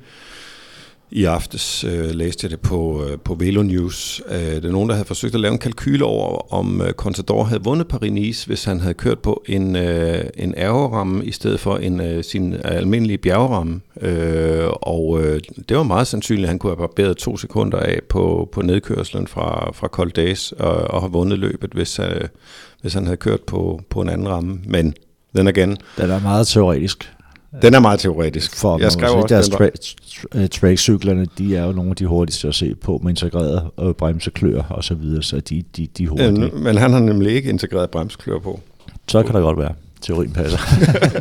[1.10, 4.22] i aftes øh, læste jeg det på, øh, på Velo News.
[4.30, 7.44] Øh, det er nogen, der havde forsøgt at lave en kalkyle over, om øh, Contador
[7.44, 11.76] havde vundet Paris-Nice, hvis han havde kørt på en, øh, en ærgeramme i stedet for
[11.76, 13.80] en øh, sin almindelige bjergeramme.
[14.00, 18.00] Øh, og øh, det var meget sandsynligt, at han kunne have barberet to sekunder af
[18.08, 22.20] på, på nedkørslen fra, fra Col d'Ace og, og have vundet løbet, hvis, øh,
[22.80, 24.60] hvis han havde kørt på, på en anden ramme.
[24.64, 24.94] Men
[25.36, 25.76] den igen...
[25.96, 27.12] Den er meget teoretisk.
[27.62, 28.56] Den er meget teoretisk.
[28.56, 32.54] For jeg skrev også, deres tra- trackcyklerne, de er jo nogle af de hurtigste at
[32.54, 36.42] se på med integreret øh, bremseklør og så videre, så de, de, de hurtige.
[36.42, 38.60] Ja, men han har nemlig ikke integreret bremseklør på.
[39.08, 39.74] Så kan det godt være.
[40.00, 40.58] Teorien passer.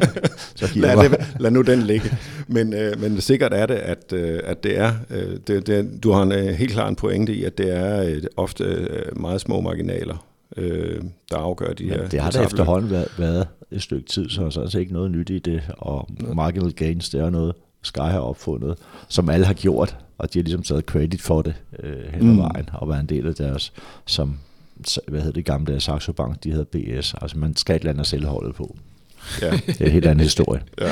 [0.55, 2.17] så lad, det, lad nu den ligge.
[2.47, 6.11] Men, øh, men sikkert er det, at, øh, at det er, øh, det, det, du
[6.11, 9.41] har en, øh, helt klart en pointe i, at det er øh, ofte øh, meget
[9.41, 10.26] små marginaler,
[10.57, 12.07] øh, der afgør de Men her.
[12.07, 15.11] Det har der efterhånden været, været et stykke tid, så der er altså ikke noget
[15.11, 19.53] nyt i det, og marginal gains, det er noget, Sky har opfundet, som alle har
[19.53, 22.37] gjort, og de har ligesom taget credit for det øh, hen ad mm.
[22.37, 23.73] vejen, og været en del af deres,
[24.05, 24.37] som,
[25.07, 27.91] hvad hedder det gamle der, Saxo Bank, de hedder BS, altså man skal et eller
[27.91, 28.77] andet selvholdet på.
[29.41, 29.51] Ja.
[29.51, 30.61] Det er en helt anden historie.
[30.81, 30.91] Ja.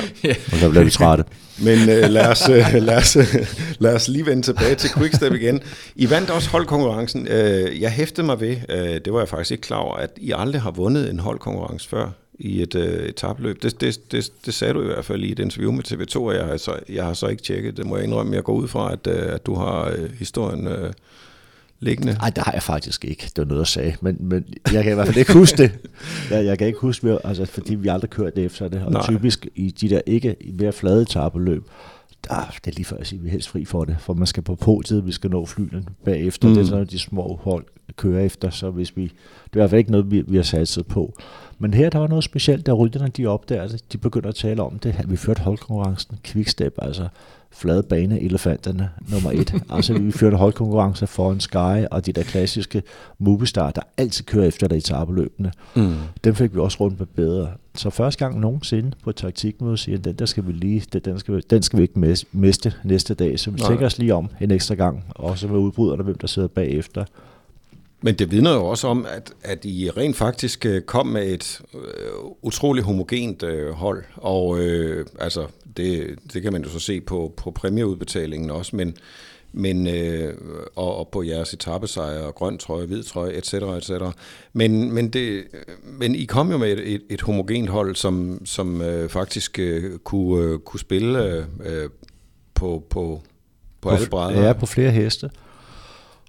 [0.52, 1.24] Og så bliver vi trætte.
[1.58, 3.26] Men øh, lad, os, øh, lad, os, øh,
[3.80, 5.62] lad os lige vende tilbage til Quickstep igen.
[5.95, 7.28] I vandt også holdkonkurrencen.
[7.28, 10.34] Øh, jeg hæftede mig ved, øh, det var jeg faktisk ikke klar over, at I
[10.36, 13.63] aldrig har vundet en holdkonkurrence før i et øh, etabløb.
[13.63, 16.36] Det, det, det, det sagde du i hvert fald i et interview med TV2, og
[16.36, 17.78] jeg har så, jeg har så ikke tjekket.
[17.78, 18.36] Det må jeg indrømme.
[18.36, 20.93] Jeg går ud fra, at, øh, at du har øh, historien øh,
[21.80, 22.14] liggende.
[22.14, 23.24] Nej, det har jeg faktisk ikke.
[23.24, 23.96] Det var noget, jeg sagde.
[24.02, 25.72] Men, men jeg kan i hvert fald ikke huske det.
[26.32, 28.84] Jeg, jeg kan ikke huske det, altså, fordi vi aldrig kørt det efter det.
[28.84, 29.04] Og Nej.
[29.06, 31.64] typisk i de der ikke mere flade etabeløb,
[32.30, 33.96] der, det er lige før at sige, at vi er helst fri for det.
[34.00, 36.48] For man skal på podiet, vi skal nå flyene bagefter.
[36.48, 36.54] Mm.
[36.54, 38.50] Det er sådan, de små hold kører efter.
[38.50, 39.12] Så hvis vi, det
[39.54, 41.14] er i hvert fald ikke noget, vi, vi har satset på.
[41.60, 43.94] Men her der var noget specielt, da rytterne de opdager det.
[43.94, 45.06] De begynder at tale om det.
[45.08, 47.08] Vi førte holdkonkurrencen, quickstep, altså
[47.56, 49.54] flade bane elefanterne nummer et.
[49.70, 52.84] altså vi førte holdkonkurrence en Sky og de der klassiske
[53.20, 55.52] Movistar, der altid kører efter dig i tabeløbene.
[55.76, 55.94] Mm.
[56.24, 57.50] Dem fik vi også rundt med bedre.
[57.76, 61.36] Så første gang nogensinde på et taktikmøde siger, den der skal vi lige, den skal
[61.36, 63.39] vi, den skal vi ikke miste næste dag.
[63.39, 66.48] Så vi tænker os lige om en ekstra gang, også med udbryderne, hvem der sidder
[66.48, 67.06] bagefter.
[68.06, 71.62] Men det vidner jo også om, at, at I rent faktisk øh, kom med et
[71.74, 71.80] øh,
[72.41, 77.34] utroligt homogent øh, hold, og øh, altså, det, det kan man jo så se på,
[77.38, 78.98] på præmieudbetalingen også, men,
[79.52, 80.34] men øh,
[80.76, 83.54] og, og på jeres etappesejr, og grøn trøje, hvid trøje, etc.
[83.54, 83.91] etc.
[84.54, 85.44] Men, men, det,
[85.84, 89.98] men I kom jo med et, et, et homogent hold, som, som øh, faktisk øh,
[90.00, 91.89] kunne, øh, kunne spille øh,
[92.54, 93.22] på, på, på,
[93.82, 94.46] på alle brædder.
[94.46, 95.30] Ja, på flere heste.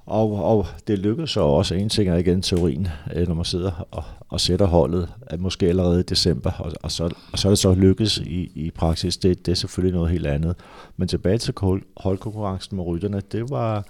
[0.07, 3.87] Og, og det lykkedes så også, en ting er igen teorien, øh, når man sidder
[3.91, 7.51] og, og sætter holdet, at måske allerede i december, og, og, så, og så er
[7.51, 10.57] det så lykkedes i, i praksis, det, det er selvfølgelig noget helt andet.
[10.97, 11.55] Men tilbage til
[11.97, 13.85] holdkonkurrencen med rytterne, det var,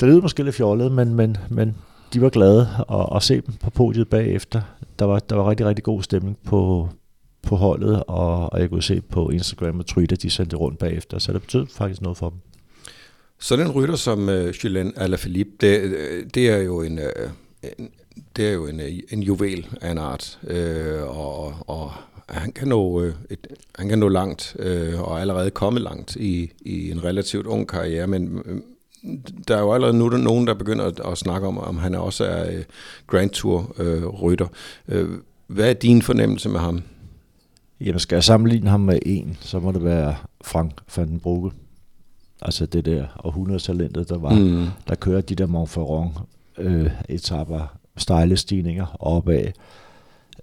[0.00, 1.76] det lød måske lidt fjollet, men, men, men
[2.12, 4.60] de var glade at, at se dem på podiet bagefter.
[4.98, 6.88] Der var, der var rigtig, rigtig god stemning på,
[7.42, 11.18] på holdet, og, og jeg kunne se på Instagram og Twitter, de sendte rundt bagefter,
[11.18, 12.38] så det betød faktisk noget for dem.
[13.42, 17.30] Så den rytter som øh, uh, Julien Alaphilippe, det, øh, det er jo en, uh,
[17.78, 17.90] en
[18.36, 21.92] det er jo en, en juvel af en art, uh, og, og
[22.28, 23.46] han kan nå, uh, et,
[23.78, 28.06] han kan nå langt, uh, og allerede komme langt i, i en relativt ung karriere,
[28.06, 28.58] men uh,
[29.48, 31.94] der er jo allerede nu der nogen, der begynder at, at snakke om, om han
[31.94, 32.64] også er uh,
[33.06, 34.46] Grand Tour-rytter.
[34.88, 35.08] Uh,
[35.46, 36.82] hvad er din fornemmelse med ham?
[37.80, 41.50] Jamen, skal jeg sammenligne ham med en, så må det være Frank van den Brugge.
[42.42, 44.66] Altså det der århundredetalentet, der var, mm.
[44.88, 46.10] der kører de der Montferrand
[46.58, 49.44] øh, etapper, stejle stigninger opad.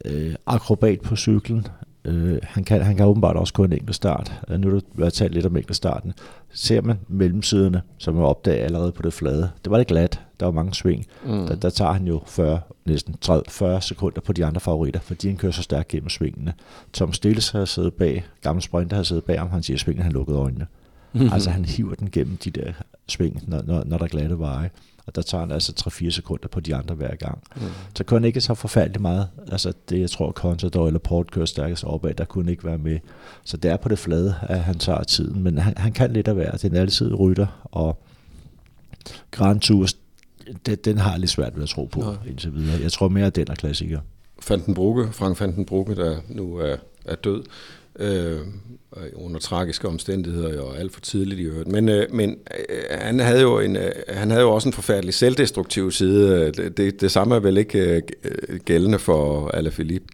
[0.06, 1.68] Øh, akrobat på cyklen,
[2.06, 4.42] Øh, han, kan, han kan åbenbart også gå en enkelt start.
[4.50, 6.14] Øh, nu er der talt lidt om enkelt starten.
[6.54, 10.46] Ser man mellemsiderne, som er opdaget allerede på det flade, det var lidt glat, der
[10.46, 11.06] var mange sving.
[11.26, 11.48] Mm.
[11.48, 15.28] Der, der tager han jo 40, næsten 30, 40 sekunder på de andre favoritter, fordi
[15.28, 16.54] han kører så stærkt gennem svingene.
[16.94, 20.04] Tom Stills har siddet bag, gamle sprinter har siddet bag ham, han siger, at svingen
[20.04, 20.68] han lukkede øjnene.
[21.14, 21.34] Mm-hmm.
[21.34, 22.74] Altså han hiver den gennem de der
[23.08, 24.70] sving, når, når, når der er glatte veje
[25.10, 25.74] og der tager han altså
[26.06, 27.44] 3-4 sekunder på de andre hver gang.
[27.56, 27.62] Mm.
[27.96, 29.28] Så kunne han ikke så forfærdeligt meget.
[29.52, 33.00] Altså det, jeg tror, Contador eller Port kører stærkest opad, der kunne ikke være med.
[33.44, 36.28] Så det er på det flade, at han tager tiden, men han, han kan lidt
[36.28, 36.52] af hver.
[36.52, 38.04] Den er altid rytter, og
[39.32, 39.98] Grand Tours,
[40.66, 42.30] den, den har jeg lidt svært ved at tro på ja.
[42.30, 42.82] indtil videre.
[42.82, 44.00] Jeg tror mere, at den er klassiker.
[44.40, 47.44] Fandenbrukke, Frank Fandenbrukke, der nu er, er død,
[48.00, 48.40] øh,
[49.16, 51.68] under tragiske omstændigheder og alt for tidligt i øvrigt.
[51.68, 52.30] Men, øh, men
[52.70, 56.52] øh, han, havde jo en, øh, han havde jo også en forfærdelig selvdestruktiv side.
[56.52, 60.08] Det, det, det samme er vel ikke øh, gældende for Alaphilippe?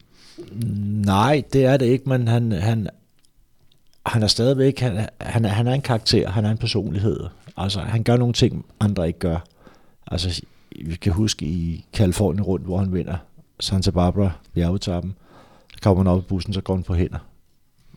[1.05, 2.87] Nej, det er det ikke, men han, han,
[4.05, 7.19] han er stadigvæk, han, han, han er en karakter, han er en personlighed.
[7.57, 9.37] Altså, han gør nogle ting, andre ikke gør.
[10.07, 10.41] Altså,
[10.85, 13.17] vi kan huske i Kalifornien rundt, hvor han vinder
[13.59, 15.15] Santa Barbara bjergetappen.
[15.73, 17.19] Så kommer han op i bussen, så går han på hænder.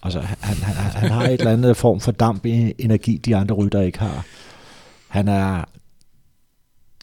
[0.02, 3.54] Altså, han, han, han har et eller andet form for damp i energi, de andre
[3.54, 4.24] rytter ikke har.
[5.08, 5.64] Han er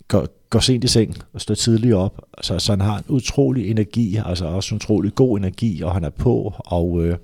[0.08, 3.72] går, går sent i seng og står tidligt op, så, så han har en utrolig
[3.72, 7.18] energi, altså også en utrolig god energi, og han er på, og øh,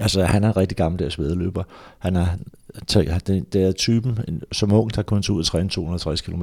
[0.00, 1.62] altså han er en rigtig gammeldags vedløber.
[1.98, 2.26] Han er,
[2.94, 6.42] det, det er typen, som ung, der kun tager ud og træne 260 km.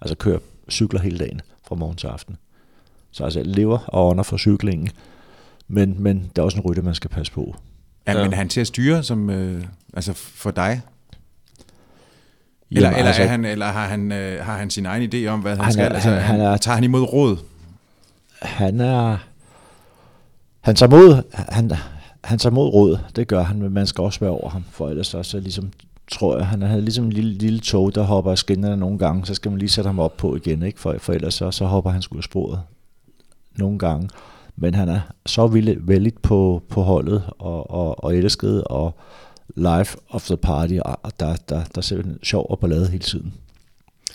[0.00, 0.38] Altså kører,
[0.70, 2.36] cykler hele dagen fra morgen til aften.
[3.10, 4.88] Så altså lever og ånder for cyklingen.
[5.72, 7.56] Men, men der er også en rytter, man skal passe på.
[8.06, 8.22] Ja, ja.
[8.22, 10.80] men han til at styre som, øh, altså for dig?
[12.70, 15.26] Eller, Jamen, eller, altså, er han, eller har, han, øh, har han sin egen idé
[15.26, 15.84] om, hvad han, han skal?
[15.84, 17.36] Er, altså, han, han er, tager han imod råd?
[18.42, 19.16] Han er...
[20.60, 21.72] Han tager mod, han,
[22.24, 24.88] han tager mod råd, det gør han, men man skal også være over ham, for
[24.88, 25.72] ellers så, så ligesom,
[26.10, 29.26] tror jeg, han er ligesom en lille, lille tog, der hopper af skinnerne nogle gange,
[29.26, 30.80] så skal man lige sætte ham op på igen, ikke?
[30.80, 32.60] For, for ellers så, så hopper han sgu af sporet
[33.56, 34.08] nogle gange
[34.60, 35.46] men han er så
[35.80, 38.94] vældig på, på holdet og, og, og elsket og
[39.56, 43.34] life of the party, og der, der, der er simpelthen sjov og ballade hele tiden.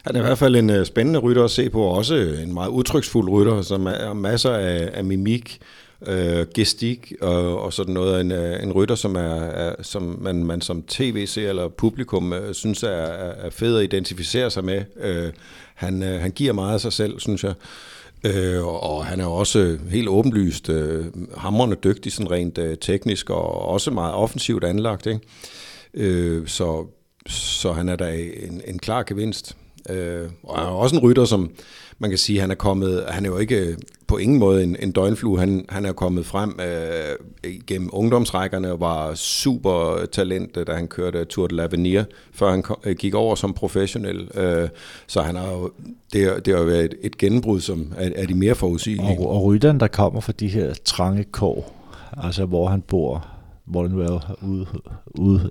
[0.05, 2.43] Han er i hvert fald en øh, spændende rytter at se på, og også øh,
[2.43, 5.59] en meget udtryksfuld rytter, som har masser af, af mimik,
[6.07, 8.21] øh, gestik og, og sådan noget.
[8.21, 12.83] En, øh, en rytter, som, er, er, som man, man som tv-seer eller publikum synes
[12.83, 14.83] er, er fed at identificere sig med.
[15.01, 15.31] Øh,
[15.75, 17.53] han, han giver meget af sig selv, synes jeg.
[18.25, 21.05] Øh, og han er også helt åbenlyst øh,
[21.37, 25.05] hamrende dygtig, sådan rent øh, teknisk, og også meget offensivt anlagt.
[25.05, 25.19] Ikke?
[25.93, 26.85] Øh, så,
[27.27, 28.15] så han er da
[28.47, 29.57] en, en klar gevinst.
[29.89, 31.51] Øh, og han er også en rytter, som
[31.99, 33.77] man kan sige, han er kommet, han er jo ikke
[34.07, 35.39] på ingen måde en, en døgnflue.
[35.39, 41.25] Han, han er kommet frem øh, gennem ungdomsrækkerne og var super talent, da han kørte
[41.25, 44.29] Tour de l'Avenir, før han kom, øh, gik over som professionel.
[44.35, 44.69] Øh,
[45.07, 45.71] så han har jo,
[46.13, 49.19] det, det har jo været et, et gennembrud, som er, er de mere forudsigelige.
[49.19, 51.75] Og, og rytteren, der kommer fra de her trange kår,
[52.17, 53.27] altså hvor han bor,
[53.65, 54.67] hvor han nu er ude,
[55.15, 55.49] ude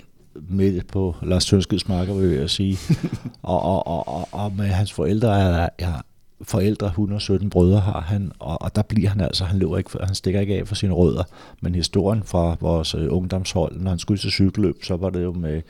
[0.48, 2.78] midt på Lars Tønskeds marker, vil jeg sige.
[3.42, 6.02] og, og, og, og, og med hans forældre er, er
[6.42, 10.14] forældre, 117 brødre har han, og, og der bliver han altså, han løber ikke, han
[10.14, 11.24] stikker ikke af for sine rødder,
[11.60, 15.32] men historien fra vores øh, ungdomshold, når han skulle til cykelløb, så var det jo
[15.32, 15.62] med,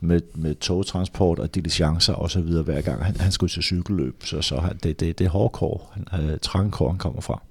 [0.00, 4.24] med, med togtransport og diligencer og så videre hver gang han, han skulle til cykelløb,
[4.24, 7.42] så, så han, det, det, det er hårdkår, han, øh, trangkår han kommer fra.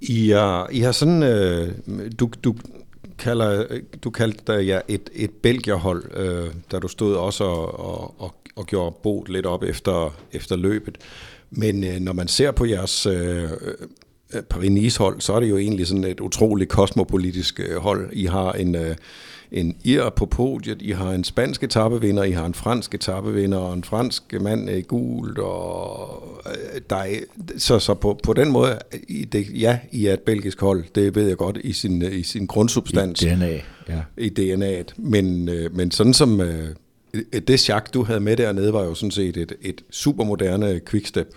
[0.00, 1.72] I, er, I har sådan, øh,
[2.20, 2.54] du, du,
[3.18, 7.80] kalder, øh, du kaldte dig ja, et, et belgierhold, øh, da du stod også og,
[7.80, 10.98] og, og, og gjorde bot lidt op efter, efter løbet.
[11.50, 13.48] Men øh, når man ser på jeres øh, øh
[14.54, 18.10] Paris-Nice hold, så er det jo egentlig sådan et utroligt kosmopolitisk øh, hold.
[18.12, 18.96] I har en, øh,
[19.52, 23.74] en ir på podiet, I har en spansk etappevinder, I har en fransk etappevinder, og
[23.74, 27.16] en fransk mand i gult, og øh, der er,
[27.56, 31.14] så, så på, på den måde, i det, ja, I er et belgisk hold, det
[31.14, 33.22] ved jeg godt, i sin, i sin grundsubstans.
[33.22, 34.02] I DNA, ja.
[34.18, 36.68] I DNA'et, men, øh, men sådan som øh,
[37.48, 41.34] det chak, du havde med dernede, var jo sådan set et, et supermoderne quickstep.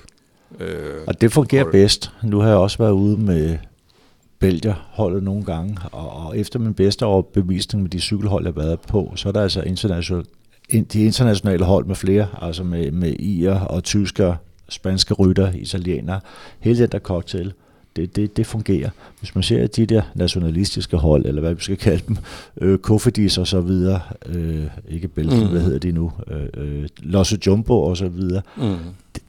[0.59, 1.71] Øh, og det fungerer hold.
[1.71, 2.11] bedst.
[2.23, 3.57] Nu har jeg også været ude med
[4.39, 8.61] Belgier holdet nogle gange, og, og efter min bedste overbevisning med de cykelhold, jeg har
[8.61, 10.25] været på, så er der altså international,
[10.71, 14.35] de internationale hold med flere, altså med, med ier og tysker,
[14.69, 16.19] spanske rytter, italienere,
[16.59, 17.53] hele den der cocktail,
[17.97, 18.89] det, det, det fungerer.
[19.19, 22.17] Hvis man ser de der nationalistiske hold, eller hvad vi skal kalde dem,
[22.61, 25.49] øh, Kofidis og så videre, øh, ikke Belgien, mm.
[25.49, 28.77] hvad hedder de nu, øh, øh, Losse Jumbo og så videre, mm.
[29.15, 29.23] det,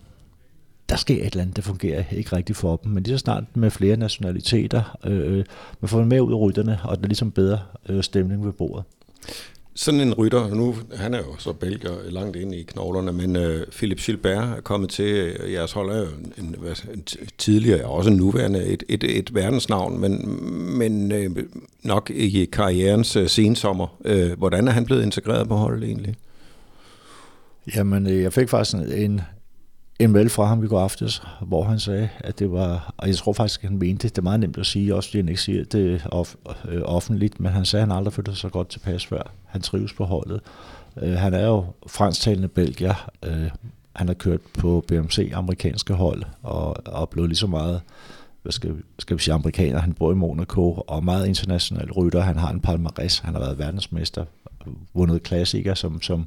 [0.89, 2.93] der sker et eller andet, det fungerer ikke rigtigt for dem.
[2.93, 5.45] Men lige så snart med flere nationaliteter, øh,
[5.81, 8.85] man får med ud af rytterne, og der er ligesom bedre øh, stemning ved bordet.
[9.81, 13.67] Sådan en rytter, nu han er jo så belgier langt inde i knoglerne, men øh,
[13.67, 16.07] Philip Gilbert er kommet til, øh, jeres hold er jo
[16.39, 16.57] en,
[16.93, 17.05] en
[17.39, 20.29] tidligere, også nuværende, et, et, et verdensnavn, men,
[20.79, 21.31] men øh,
[21.83, 23.97] nok i karrierens øh, sensommer.
[24.05, 26.15] Øh, hvordan er han blevet integreret på holdet egentlig?
[27.75, 29.21] Jamen, øh, jeg fik faktisk en,
[29.99, 33.17] en mail fra ham i går aftes, hvor han sagde, at det var, og jeg
[33.17, 35.29] tror faktisk, at han mente det, det er meget nemt at sige, også fordi han
[35.29, 36.35] ikke siger det off,
[36.69, 39.23] øh, offentligt, men han sagde, at han aldrig følte sig så godt tilpas før.
[39.47, 40.41] Han trives på holdet.
[40.97, 43.11] Øh, han er jo fransktalende belgier.
[43.23, 43.51] Øh,
[43.97, 47.81] han har kørt på BMC, amerikanske hold, og, og blevet lige så meget
[48.43, 49.79] hvad skal, skal vi sige, amerikaner.
[49.79, 52.21] Han bor i Monaco, og meget international rytter.
[52.21, 53.21] Han har en palmarès.
[53.25, 54.25] Han har været verdensmester,
[54.95, 56.27] vundet klassiker som, som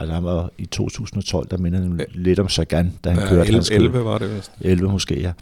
[0.00, 3.48] Altså han var i 2012, der minder han lidt om Sagan, da han ja, kørte.
[3.48, 4.52] 11, 11 var det vist.
[4.60, 5.32] 11 måske, ja.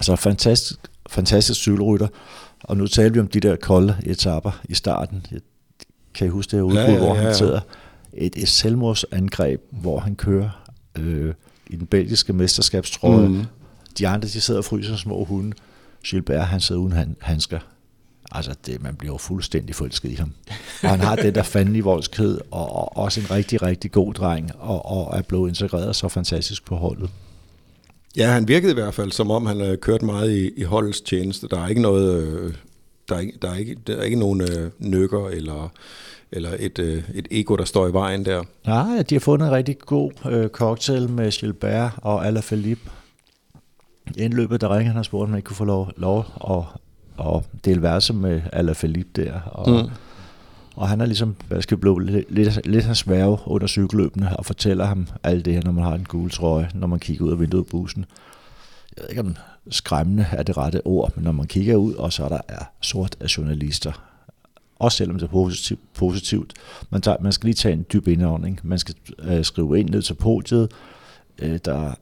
[0.00, 2.08] Så fantastisk, fantastisk cykelrytter.
[2.64, 5.26] Og nu taler vi om de der kolde etapper i starten.
[5.30, 5.40] Jeg
[6.14, 7.04] kan I huske det her udbrud, ja, ja, ja, ja.
[7.04, 7.60] hvor han sidder
[8.12, 10.50] et, et selvmordsangreb, hvor han kører
[10.98, 11.34] øh,
[11.66, 13.28] i den belgiske mesterskabstrøje.
[13.28, 13.44] Mm.
[13.98, 15.56] De andre, de sidder og fryser små hunde.
[16.04, 17.58] Gilbert, han sidder uden handsker.
[18.32, 20.32] Altså, det, man bliver jo fuldstændig forelsket i ham.
[20.82, 24.50] Og han har den der fandelig voldskhed, og, og også en rigtig, rigtig god dreng,
[24.58, 27.10] og, og er blevet integreret så fantastisk på holdet.
[28.16, 31.00] Ja, han virkede i hvert fald, som om han har kørt meget i, i holdets
[31.00, 31.48] tjeneste.
[31.48, 32.24] Der er ikke noget...
[32.24, 32.54] Øh,
[33.08, 35.72] der er ikke, der er ikke, der er ikke nogen øh, nykker eller,
[36.32, 38.42] eller et, øh, et ego, der står i vejen der.
[38.66, 42.90] Nej, de har fundet en rigtig god øh, cocktail med Gilbert og Alaphilippe.
[44.16, 46.18] I indløbet, der ringer han og spurgte, om han ikke kunne få lov, lov
[46.50, 46.80] at
[47.18, 49.40] og dele værelse med Alaphilippe der.
[49.40, 49.90] Og, mm.
[50.76, 54.46] og han er ligesom, hvad skal blive lidt, lidt, lidt hans værve under cykelløbene, og
[54.46, 57.32] fortæller ham alt det her, når man har en gul trøje, når man kigger ud
[57.32, 58.04] af vinduet af bussen.
[58.96, 59.36] Jeg ved ikke, om
[59.70, 63.16] skræmmende er det rette ord, men når man kigger ud, og så der er sort
[63.20, 63.92] af journalister,
[64.78, 66.52] også selvom det er positivt, positivt.
[66.90, 68.60] Man, tager, man skal lige tage en dyb indånding.
[68.62, 70.70] Man skal øh, skrive ind ned til podiet.
[71.38, 71.94] Øh, der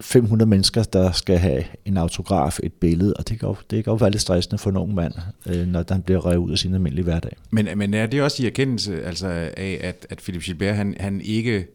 [0.00, 3.90] 500 mennesker, der skal have en autograf, et billede, og det kan jo, det kan
[3.90, 5.14] jo være lidt stressende for en ung mand,
[5.46, 7.36] øh, når han bliver revet ud af sin almindelige hverdag.
[7.50, 9.26] Men, men er det også i erkendelse altså
[9.56, 11.66] af, at, at Philip Gilbert, han, han ikke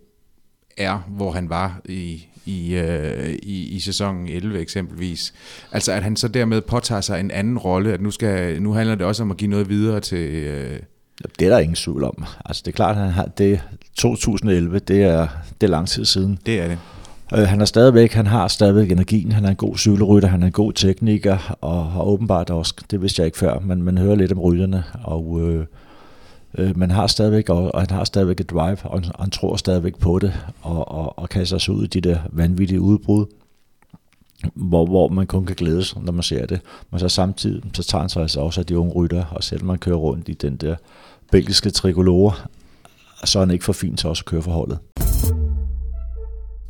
[0.77, 5.33] er, hvor han var i, i, øh, i, i sæsonen 11 eksempelvis.
[5.71, 8.95] Altså at han så dermed påtager sig en anden rolle, at nu, skal, nu handler
[8.95, 10.29] det også om at give noget videre til...
[10.29, 10.79] Øh...
[11.39, 12.23] Det er der ingen tvivl om.
[12.45, 13.61] Altså det er klart, at han har, det
[13.95, 15.27] 2011, det er,
[15.61, 16.39] det er lang tid siden.
[16.45, 16.79] Det er det.
[17.33, 20.47] Øh, han er stadigvæk, han har stadigvæk energien, han er en god cykelrytter, han er
[20.47, 24.15] en god tekniker, og har åbenbart også, det vidste jeg ikke før, men man hører
[24.15, 25.65] lidt om rytterne, og øh,
[26.57, 29.55] øh, man har stadigvæk, og, og han har stadigvæk et drive, og han, han tror
[29.55, 33.25] stadigvæk på det, og, og, og kaster sig ud i de der vanvittige udbrud,
[34.53, 36.61] hvor, hvor man kun kan glæde sig, når man ser det.
[36.91, 39.67] Men så samtidig, så tager han sig altså også af de unge rytter, og selvom
[39.67, 40.75] man kører rundt i den der
[41.31, 42.33] belgiske trikolore,
[43.23, 44.77] så er han ikke for fint til også at køre for holdet.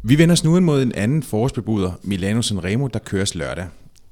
[0.04, 3.68] Vi vender os nu ind mod en anden forårsbebuder, Milano Sanremo, der køres lørdag.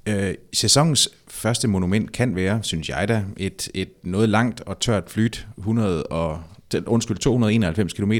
[0.05, 5.03] Øh, sæsonens første monument kan være, synes jeg da, et, et noget langt og tørt
[5.07, 6.39] flyt, 100 og,
[6.85, 8.13] undskyld, 291 km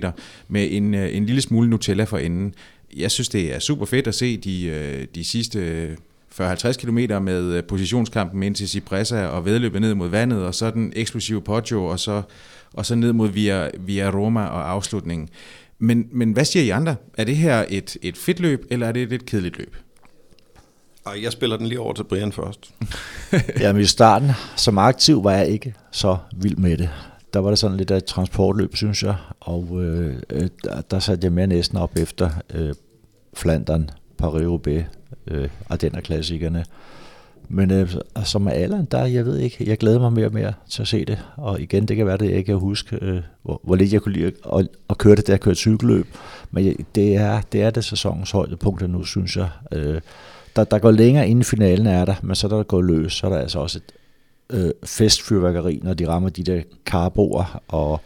[0.47, 2.53] med en, øh, en lille smule Nutella for enden.
[2.97, 5.97] Jeg synes, det er super fedt at se de, øh, de sidste øh,
[6.41, 10.93] 40-50 km med positionskampen ind til Cipressa og vedløbet ned mod vandet, og så den
[10.95, 12.21] eksplosive Poggio, og så,
[12.73, 15.30] og så ned mod via, via Roma og afslutningen.
[15.80, 16.96] Men, men hvad siger I andre?
[17.18, 19.76] Er det her et, et fedt løb, eller er det et lidt kedeligt løb?
[21.06, 22.74] Ej, jeg spiller den lige over til Brian først.
[23.62, 26.90] Jamen i starten, som aktiv, var jeg ikke så vild med det.
[27.34, 31.00] Der var det sådan lidt af et transportløb, synes jeg, og øh, øh der, der
[31.00, 32.76] satte jeg mere næsten op efter øh,
[33.34, 33.90] Flandern,
[34.22, 34.84] Paris-Roubaix,
[35.28, 36.66] øh, Ardenner-klassikerne.
[37.50, 40.54] Men øh, altså, som med der, jeg ved ikke, jeg glæder mig mere og mere
[40.70, 41.20] til at se det.
[41.36, 44.02] Og igen, det kan være, det jeg ikke kan huske, øh, hvor, hvor lidt jeg
[44.02, 46.08] kunne lide at, at køre det, der kørte cykelløb.
[46.52, 49.50] Men jeg, det, er, det er det sæsonens højdepunkt nu, synes jeg.
[49.72, 50.02] Øh,
[50.56, 53.32] der, der går længere inden finalen er der, men så der går løs, så er
[53.32, 53.94] der altså også et
[54.58, 58.02] øh, festfyrværkeri, når de rammer de der karboer og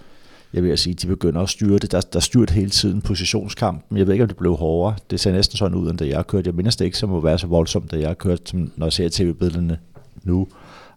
[0.54, 1.92] jeg vil sige, de begynder at styre det.
[1.92, 3.98] Der, der styrt hele tiden positionskampen.
[3.98, 4.96] Jeg ved ikke, om det blev hårdere.
[5.12, 6.46] Det ser næsten sådan ud, end da jeg har kørt.
[6.46, 8.86] Jeg mindes det ikke, som at være så voldsomt, da jeg har kørt, som når
[8.86, 9.80] jeg ser tv-billederne
[10.24, 10.48] nu.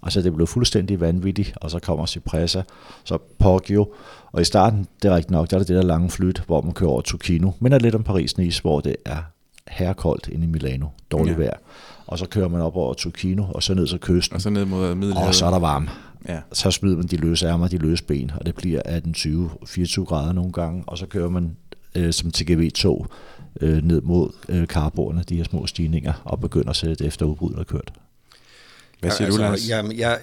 [0.02, 2.62] Altså, det blev fuldstændig vanvittigt, og så kommer Cipressa,
[3.04, 3.92] så Poggio,
[4.32, 6.60] og i starten, det er rigtigt nok, der er det det der lange flyt, hvor
[6.60, 9.16] man kører over Tukino, men er lidt om Paris-Nice, hvor det er
[9.68, 11.42] herrekoldt inde i Milano, dårligt ja.
[11.42, 11.56] vejr.
[12.06, 14.34] Og så kører man op over Tukino, og så ned til kysten.
[14.34, 15.28] Og så ned mod Middelhavet.
[15.28, 15.90] Og så er der varmt.
[16.28, 16.40] Ja.
[16.52, 18.80] Så smider man de løse ærmer, de løse ben, og det bliver
[19.60, 21.56] 18-20, 24 grader nogle gange, og så kører man
[21.94, 23.06] øh, som TGV-tog
[23.60, 27.58] øh, ned mod øh, karbordene, de her små stigninger, og begynder at sætte efter udbruddet
[27.58, 27.92] er kørt.
[29.00, 29.52] Hvad siger ja, du, Lars?
[29.52, 30.18] altså, Jamen, jeg,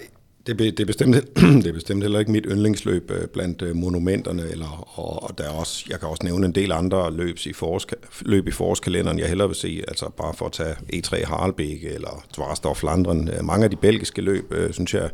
[0.47, 1.15] det, det, er bestemt,
[1.63, 5.43] det er bestemt heller ikke mit yndlingsløb øh, blandt øh, monumenterne, eller, og, og der
[5.43, 9.19] er også, jeg kan også nævne en del andre løb i, forårs- løb i forårskalenderen,
[9.19, 13.29] jeg hellere vil se, altså bare for at tage E3 Harlbæk eller Dvarsdorf Landren.
[13.29, 15.09] Øh, mange af de belgiske løb, synes jeg,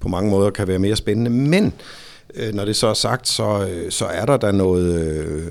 [0.00, 1.72] på mange måder kan være mere spændende, men
[2.34, 4.94] øh, når det så er sagt, så, øh, så er der da noget,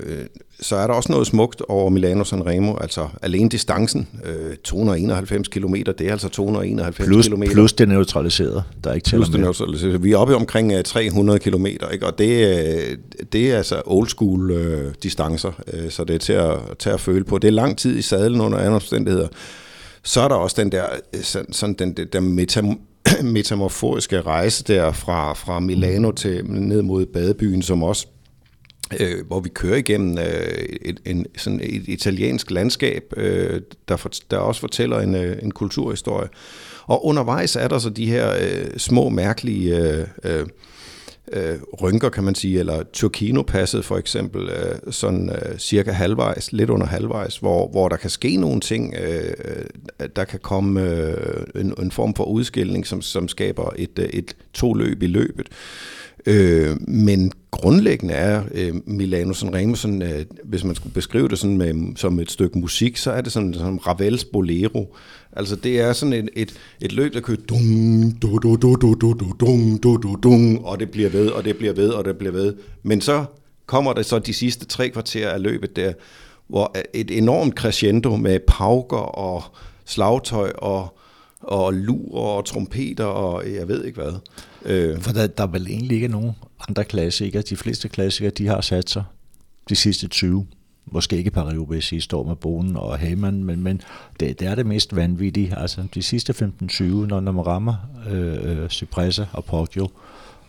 [0.06, 0.26] øh,
[0.60, 5.74] så er der også noget smukt over Milano Sanremo, altså alene distancen, øh, 291 km,
[5.74, 7.42] det er altså 291 Plus, km.
[7.52, 10.02] plus det er neutraliseret, der er ikke tæller Plus det neutraliseret.
[10.02, 12.06] Vi er oppe omkring øh, 300 km, ikke?
[12.06, 12.98] og det,
[13.32, 17.00] det er altså old school øh, distancer, øh, så det er til at, til at
[17.00, 17.38] føle på.
[17.38, 19.28] Det er lang tid i sadlen under andre omstændigheder.
[20.04, 20.84] Så er der også den der,
[21.22, 22.80] sådan, sådan den der metam
[23.22, 28.06] metamorforiske rejse der fra, fra Milano til ned mod badebyen, som også
[29.00, 34.10] øh, hvor vi kører igennem øh, et, en, sådan et italiensk landskab, øh, der, for,
[34.30, 36.28] der også fortæller en, øh, en kulturhistorie.
[36.86, 40.46] Og undervejs er der så de her øh, små, mærkelige øh, øh,
[41.32, 46.70] øh, rynker, kan man sige, eller Turkino-passet for eksempel, øh, sådan øh, cirka halvvejs, lidt
[46.70, 51.44] under halvvejs, hvor, hvor der kan ske nogle ting, øh, øh der kan komme øh,
[51.54, 55.48] en, en form for udskilling, som, som skaber et, øh, et to løb i løbet.
[56.26, 61.56] Øh, men grundlæggende er øh, Milano Sanremo sådan, øh, hvis man skulle beskrive det sådan
[61.56, 64.96] med, som et stykke musik, så er det sådan som Ravels Bolero.
[65.32, 68.94] Altså det er sådan et, et, et løb, der kører dung, du, du, du, du,
[68.94, 72.04] du, du, dung, du, du, dung, og det bliver ved, og det bliver ved, og
[72.04, 72.54] det bliver ved.
[72.82, 73.24] Men så
[73.66, 75.92] kommer der så de sidste tre kvarter af løbet der,
[76.48, 79.42] hvor et enormt crescendo med pauker og
[79.84, 80.98] slagtøj og,
[81.40, 84.12] og lur og trompeter og jeg ved ikke hvad.
[84.64, 85.00] Øh.
[85.00, 86.32] For der, der er vel egentlig ikke nogen
[86.68, 87.42] andre klassikere.
[87.42, 89.04] De fleste klassikere, de har sat sig
[89.68, 90.46] de sidste 20.
[90.86, 93.80] Måske ikke Paris sidste år med Bonen og Hamann, men, men
[94.20, 95.58] det, det er det mest vanvittige.
[95.58, 97.74] Altså de sidste 15-20, når, når man rammer
[98.10, 99.88] øh, Cypressa og Poggio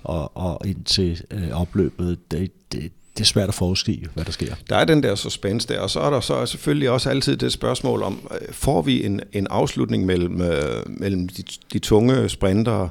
[0.04, 4.32] og, og ind til øh, opløbet, det, det, det er svært at forudskive, hvad der
[4.32, 4.56] sker.
[4.70, 7.52] Der er den der suspense der, og så er der så selvfølgelig også altid det
[7.52, 11.44] spørgsmål om, får vi en, en afslutning mellem, øh, mellem de,
[11.74, 12.90] de tunge sprintere,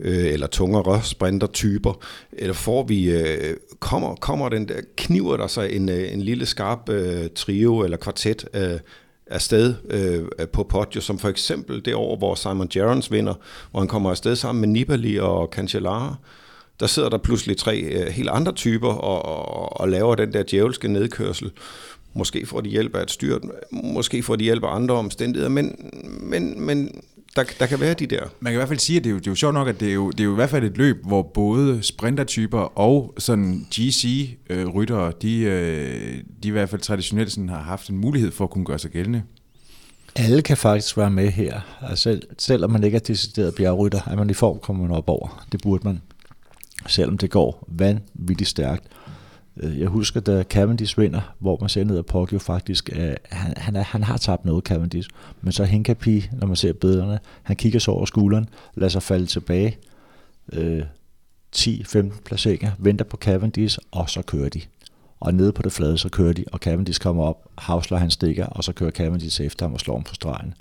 [0.00, 5.72] øh, eller tungere sprintertyper, eller får vi, øh, kommer, kommer den der, kniver der sig
[5.72, 8.78] en, øh, en lille skarp øh, trio eller kvartet øh,
[9.26, 13.34] afsted øh, på Poggio, som for eksempel det år, hvor Simon Gerrans vinder,
[13.70, 16.16] hvor han kommer afsted sammen med Nibali og Cancellara,
[16.80, 20.42] der sidder der pludselig tre øh, helt andre typer og, og, og laver den der
[20.42, 21.50] djævelske nedkørsel.
[22.14, 23.42] Måske får de hjælp af et styrt,
[23.72, 25.90] måske får de hjælp af andre omstændigheder, men,
[26.20, 27.02] men, men
[27.36, 28.22] der, der kan være de der.
[28.40, 29.68] Man kan i hvert fald sige, at det er jo, det er jo sjovt nok,
[29.68, 32.78] at det er, jo, det er jo i hvert fald et løb, hvor både sprintertyper
[32.78, 38.30] og sådan GC-ryttere, de, øh, de i hvert fald traditionelt sådan har haft en mulighed
[38.30, 39.22] for at kunne gøre sig gældende.
[40.16, 41.60] Alle kan faktisk være med her.
[41.82, 45.08] Altså, selv, selvom man ikke er decideret bjergrytter, er man i form, kommer man op
[45.08, 45.46] over.
[45.52, 46.00] Det burde man.
[46.86, 48.84] Selvom det går vanvittigt stærkt.
[49.56, 53.54] Øh, jeg husker, da Cavendish vinder, hvor man ser ned ad Poggio faktisk, øh, han,
[53.56, 55.08] han, er, han har tabt noget, Cavendish,
[55.40, 59.26] men så Hinkapi, når man ser billederne, han kigger så over skulderen, lader sig falde
[59.26, 59.78] tilbage,
[60.52, 60.82] øh,
[61.56, 64.60] 10-15 placeringer, venter på Cavendish, og så kører de.
[65.20, 68.46] Og nede på det flade, så kører de, og Cavendish kommer op, havsler han stikker,
[68.46, 70.54] og så kører Cavendish efter ham og slår ham på stregen.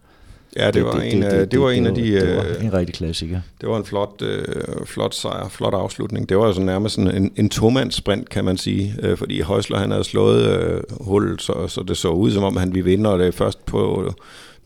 [0.56, 2.12] Ja, det, det var det, en, det, det, det var en af de...
[2.12, 3.42] Det var en rigtig klassiker.
[3.62, 4.46] Det var en flot, øh,
[4.86, 6.30] flot sejr, flot afslutning.
[6.30, 9.92] Det var nærmest sådan en, en tomands sprint, kan man sige, øh, fordi Højsler han
[9.92, 13.20] havde slået øh, hullet, så, så det så ud som om han ville vinde, og
[13.20, 14.14] det er først på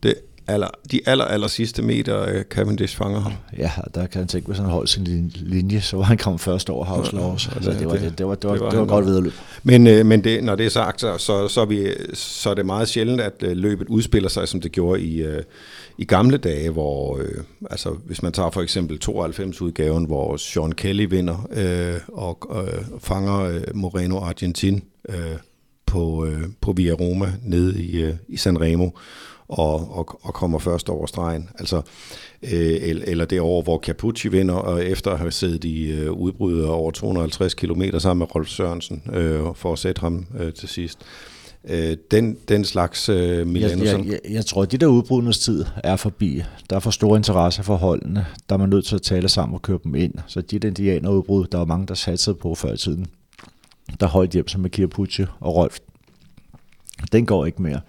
[0.02, 0.14] det
[0.48, 3.32] aller, de aller, aller sidste meter, øh, Cavendish fanger ham.
[3.58, 6.70] Ja, der kan han tænke, hvis han holdt sin linje, så var han kommet først
[6.70, 7.30] over Havsler ja.
[7.30, 9.32] Altså, det, var, det, det, var, det, var, det var, det var godt vedløb.
[9.62, 12.54] Men, øh, men det, når det er sagt, så, så, så, er vi, så er
[12.54, 15.42] det meget sjældent, at øh, løbet udspiller sig, som det gjorde i, øh,
[15.98, 21.06] i gamle dage, hvor, øh, altså hvis man tager for eksempel 92-udgaven, hvor Sean Kelly
[21.10, 25.16] vinder øh, og øh, fanger øh, Moreno Argentin øh,
[25.86, 28.90] på, øh, på Via Roma nede i, øh, i Sanremo,
[29.48, 31.48] og, og, og kommer først over stregen.
[31.58, 31.76] Altså,
[32.42, 36.60] øh, eller det år, hvor Capucci vinder, og efter at have siddet i øh, udbrud
[36.60, 40.98] over 250 km sammen med Rolf Sørensen, øh, for at sætte ham øh, til sidst.
[41.64, 43.84] Øh, den, den slags øh, Milano.
[43.84, 46.42] Jeg, jeg, jeg, jeg tror, at de der udbrudens tid er forbi.
[46.70, 48.26] Der er for store interesse for holdene.
[48.48, 50.14] Der er man nødt til at tale sammen og køre dem ind.
[50.26, 53.06] Så de der indianerudbrud, der var mange, der satte på før i tiden.
[54.00, 55.78] Der holdt hjem som med Capucci og Rolf.
[57.12, 57.80] Den går ikke mere.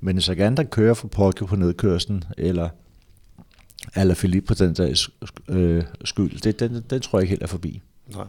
[0.00, 2.68] Men så gerne der kører for Poggio på nedkørslen, eller
[3.96, 5.08] eller Philippe på den der
[5.48, 7.82] øh, skyld, det, den, den tror jeg ikke helt er forbi.
[8.14, 8.24] Nej.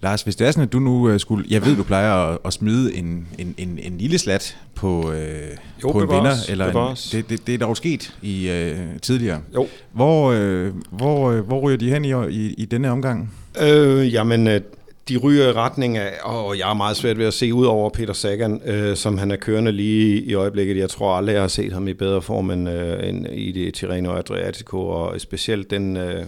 [0.00, 1.44] Lars, hvis det er sådan, at du nu øh, skulle...
[1.50, 5.56] Jeg ved, du plejer at, at smide en, en, en, en lille slat på, øh,
[5.82, 6.34] Jo, på en vinder.
[6.48, 9.40] Eller en, det, det, det er dog sket i øh, tidligere.
[9.54, 9.66] Jo.
[9.92, 13.34] Hvor, øh, hvor, øh, hvor ryger de hen i, i, i denne omgang?
[13.60, 14.60] Øh, jamen, øh,
[15.08, 17.90] de ryger i retning af, og jeg er meget svært ved at se ud over
[17.90, 20.76] Peter Sagan, øh, som han er kørende lige i øjeblikket.
[20.76, 23.74] Jeg tror aldrig, jeg har set ham i bedre form end, øh, end i det
[23.74, 26.24] Tirreno Adriatico, og specielt den øh,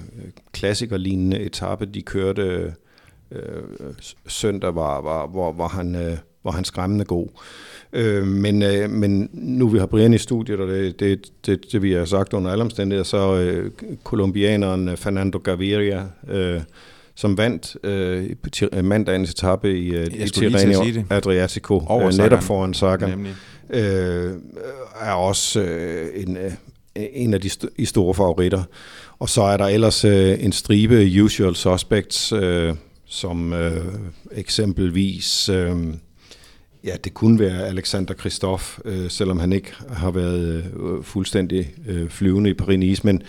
[0.52, 2.72] klassikerlignende etape, de kørte
[3.32, 3.62] øh,
[4.26, 7.28] søndag, var, var, hvor, hvor, han, øh, var han skræmmende god.
[7.92, 11.82] Øh, men, øh, men nu vi har Brian i studiet, og det, det, det, det
[11.82, 13.70] vi har sagt under alle omstændigheder, så øh,
[14.04, 16.60] kolumbianeren Fernando Gaviria, øh,
[17.20, 20.84] som vandt øh, tir- mandagens etape i, øh, i Tirreno.
[21.10, 23.26] Adriatico, Over øh, netop foran Sagan,
[23.70, 24.32] øh,
[25.00, 26.52] er også øh, en, øh,
[26.96, 28.62] en af de st- i store favoritter.
[29.18, 32.74] Og så er der ellers øh, en stribe usual suspects, øh,
[33.06, 33.84] som øh,
[34.32, 35.76] eksempelvis, øh,
[36.84, 42.08] ja, det kunne være Alexander Kristoff, øh, selvom han ikke har været øh, fuldstændig øh,
[42.08, 43.22] flyvende i Paris-Nice, men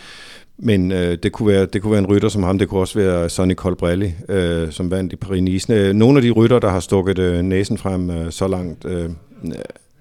[0.64, 3.00] men øh, det, kunne være, det kunne være en rytter som ham, det kunne også
[3.00, 5.94] være Sonny Colbrelli, øh, som vandt i Paris-Nice.
[5.94, 9.10] Nogle af de rytter, der har stukket øh, næsen frem øh, så langt, øh,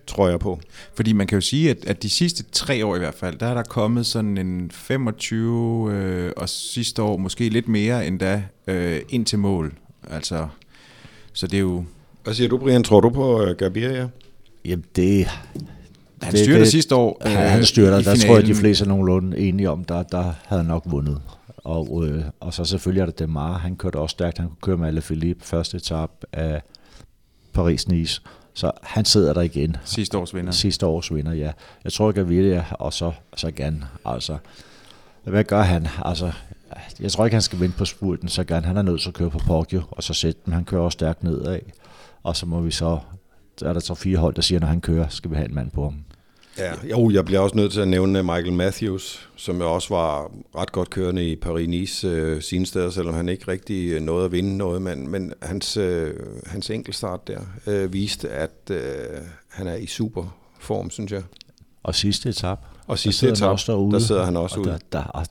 [0.07, 0.61] tror jeg på.
[0.95, 3.47] Fordi man kan jo sige, at, at de sidste tre år i hvert fald, der
[3.47, 8.43] er der kommet sådan en 25, øh, og sidste år måske lidt mere end da,
[8.67, 9.73] øh, ind til mål.
[10.11, 10.49] Altså,
[11.33, 11.85] så det er jo...
[12.25, 12.83] Hvad siger du, Brian?
[12.83, 14.09] Tror du på øh, Gaviria?
[14.65, 15.27] Jamen, det,
[16.23, 18.57] Han styrte det- sidste år øh, han styrter, i der tror jeg, de finalen.
[18.57, 21.23] fleste er nogenlunde enige om, der, der havde nok vundet.
[21.65, 24.77] Og, øh, og så selvfølgelig er det Demar, han kørte også stærkt, han kunne køre
[24.77, 26.63] med Alaphilippe første etape af
[27.59, 28.21] Paris-Nice.
[28.55, 29.77] Så han sidder der igen.
[29.85, 30.53] Sidste års vinder.
[30.53, 31.53] Sidste års vinder, ja.
[31.85, 34.37] Jeg tror, Gaviria, og så, så gerne, altså,
[35.25, 35.87] hvad gør han?
[36.05, 36.33] Altså,
[37.01, 38.67] jeg tror ikke, han skal vinde på spurten, så gerne.
[38.67, 40.53] Han er nødt til at køre på Poggio, og så sætte den.
[40.53, 41.59] Han kører også stærkt nedad.
[42.23, 42.99] Og så må vi så,
[43.59, 45.55] så er der så fire hold, der siger, når han kører, skal vi have en
[45.55, 45.95] mand på ham.
[46.61, 50.31] Ja, jo, jeg bliver også nødt til at nævne Michael Matthews, som jo også var
[50.57, 54.33] ret godt kørende i Paris-Nice øh, sine steder, selvom han ikke rigtig øh, nåede at
[54.33, 56.15] vinde noget, men, men hans, øh,
[56.47, 58.79] hans enkeltstart der øh, viste, at øh,
[59.49, 61.23] han er i super form, synes jeg.
[61.83, 62.59] Og sidste etap.
[62.87, 64.71] Og der sidste etape, også derude, der sidder han også og ude.
[64.71, 65.27] Der, der, og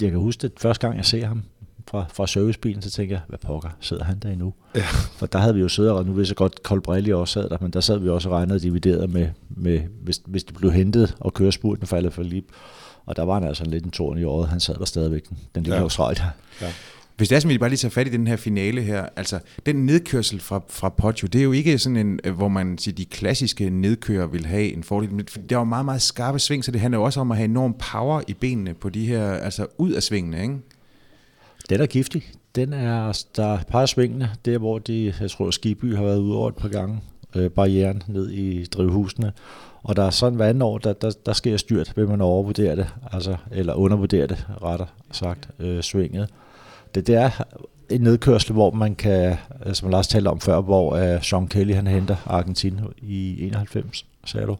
[0.00, 1.42] jeg kan huske det første gang, jeg ser ham
[1.90, 4.54] fra, fra servicebilen, så tænker jeg, hvad pokker, sidder han der endnu?
[4.74, 4.82] Ja.
[5.16, 7.56] For der havde vi jo siddet, og nu vidste jeg godt, Colbrelli også sad der,
[7.60, 10.72] men der sad vi også og regnede og divideret med, med hvis, hvis det blev
[10.72, 12.54] hentet og køre spurten for Alaphilippe.
[13.06, 14.48] Og der var han altså en lidt en torn i året.
[14.48, 15.76] Han sad der stadigvæk, den, lille Ja.
[15.76, 15.82] ja.
[15.82, 16.24] australier.
[17.16, 19.06] Hvis det er, så jeg bare lige tage fat i den her finale her.
[19.16, 22.78] Altså, den nedkørsel fra, fra Poggio, det er jo ikke sådan en, øh, hvor man
[22.78, 25.12] siger, de klassiske nedkører vil have en fordel.
[25.12, 27.36] Men Der er jo meget, meget skarpe sving, så det handler jo også om at
[27.36, 30.54] have enorm power i benene på de her, altså ud af svingene, ikke?
[31.70, 32.22] Den er giftig.
[32.54, 36.04] Den er, der er et par af svingene, der hvor de, jeg tror Skiby har
[36.04, 37.00] været ude over et par gange,
[37.36, 39.32] øh, barrieren ned i drivhusene.
[39.82, 42.76] Og der er sådan hver anden år, der, der, der sker styrt, vil man overvurdere
[42.76, 46.28] det, altså, eller undervurdere det, retter sagt, øh, svinget.
[46.94, 47.30] Det, det er
[47.90, 51.74] en nedkørsel, hvor man kan, øh, som Lars talte om før, hvor øh, Sean Kelly
[51.74, 54.56] han henter Argentina i 91, sagde du.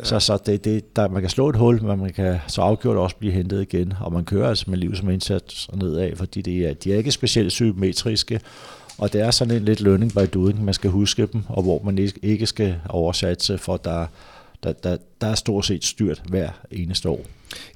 [0.00, 0.04] Ja.
[0.04, 2.96] Så, så det, det, der, man kan slå et hul, men man kan så afgjort
[2.96, 6.66] også blive hentet igen, og man kører altså med liv som indsats nedad, fordi det
[6.66, 8.40] er, de er ikke specielt symmetriske,
[8.98, 11.82] og det er sådan en lidt learning by doing, man skal huske dem, og hvor
[11.84, 14.06] man ikke, skal oversatse, for der,
[14.62, 17.26] der, der, der er stort set styrt hver eneste år.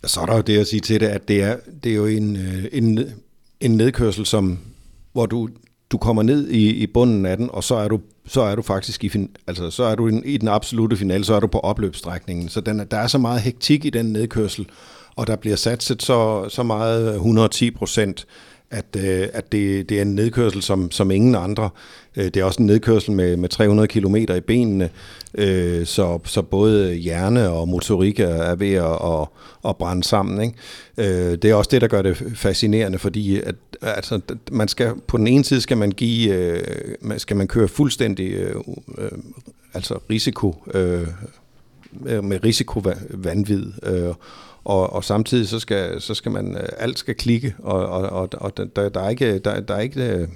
[0.03, 1.97] Ja, så er der jo det at sige til det, at det er, det er
[1.97, 2.99] jo en, øh, en,
[3.61, 4.59] en nedkørsel, som,
[5.13, 5.49] hvor du,
[5.95, 8.63] du kommer ned i, i bunden af den, og så er du, så er du
[8.63, 11.41] faktisk i, fin, altså, så er du i den, i den absolute finale, så er
[11.41, 12.49] du på opløbsstrækningen.
[12.49, 14.67] Så den, der er så meget hektik i den nedkørsel,
[15.17, 18.27] og der bliver satset så, så meget 110 procent,
[18.75, 21.71] at, øh, at det, det er en nedkørsel som, som ingen andre.
[22.17, 24.91] Øh, det er også en nedkørsel med, med 300 km i benene,
[25.35, 29.29] øh, så, så både hjerne og motorik er, er ved at, at,
[29.69, 30.41] at brænde sammen.
[30.41, 30.57] Ikke?
[30.99, 34.21] Øh, det er også det, der gør det fascinerende, fordi at, altså,
[34.53, 38.57] man skal, på den ene side skal man give, øh, skal man køre fuldstændig øh,
[38.99, 39.11] øh,
[39.75, 41.07] altså risiko, øh,
[42.07, 44.15] øh med risikovandvid, øh,
[44.65, 48.29] og, og samtidig så skal, så skal man, øh, alt skal klikke, og, og, og,
[48.33, 50.29] og der, der er ikke, der, der er ikke øh,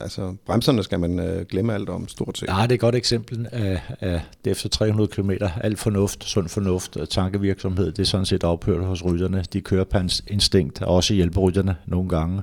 [0.00, 2.48] altså bremserne skal man øh, glemme alt om, stort set.
[2.48, 5.30] Nej, det er et godt eksempel af, af det efter 300 km.
[5.60, 9.44] Alt fornuft, sund fornuft, og tankevirksomhed, det er sådan set ophørt hos rytterne.
[9.52, 12.42] De kører på hans instinkt, og også hjælper rytterne nogle gange.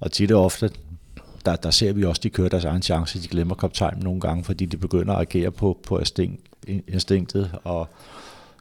[0.00, 0.70] Og tit og ofte,
[1.46, 3.22] der, der ser vi også, de kører deres egen chance.
[3.22, 6.40] De glemmer kaptajnen nogle gange, fordi de begynder at agere på, på instinkt,
[6.88, 7.50] instinktet.
[7.64, 7.88] Og,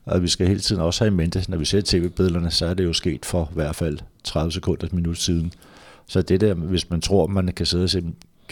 [0.07, 2.73] og vi skal hele tiden også have i mente, når vi ser tv-billederne, så er
[2.73, 5.53] det jo sket for i hvert fald 30 sekunder et minut siden.
[6.07, 8.03] Så det der, hvis man tror, man kan sidde og se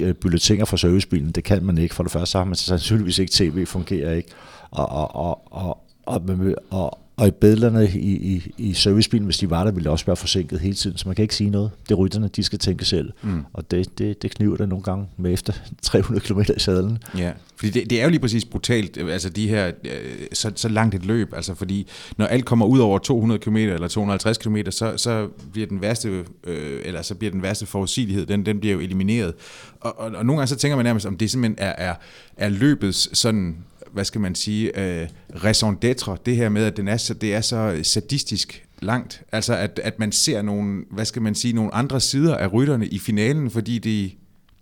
[0.02, 1.32] øh, bulletiner fra servicebilen.
[1.32, 1.96] Det kan man ikke.
[1.96, 4.30] For det første har man sandsynligvis ikke tv, fungerer ikke.
[4.72, 9.50] Og, og, og, og, og, og, og i billederne i, i, i servicebilen, hvis de
[9.50, 11.72] var der, ville også være forsinket hele tiden, så man kan ikke sige noget.
[11.84, 13.12] Det er rytterne, de skal tænke selv.
[13.24, 13.44] Mm.
[13.54, 16.98] Og det, det, det kniver der nogle gange med efter 300 km i sadlen.
[17.18, 19.92] Ja, fordi det, det er jo lige præcis brutalt, altså de her, øh,
[20.34, 21.88] så, så langt et løb, altså fordi
[22.18, 26.26] når alt kommer ud over 200 km eller 250 km, så, så bliver den værste,
[26.44, 29.34] øh, eller så bliver den værste forudsigelighed, den, den bliver jo elimineret.
[29.80, 31.96] Og, og, og nogle gange så tænker man nærmest, om det simpelthen er, er,
[32.38, 33.56] er løbets sådan
[33.96, 35.08] hvad skal man sige, øh,
[35.44, 39.22] raison d'être, det her med, at den er så, det er så sadistisk langt.
[39.32, 42.88] Altså, at, at man ser nogle, hvad skal man sige, nogle andre sider af rytterne
[42.88, 44.12] i finalen, fordi de,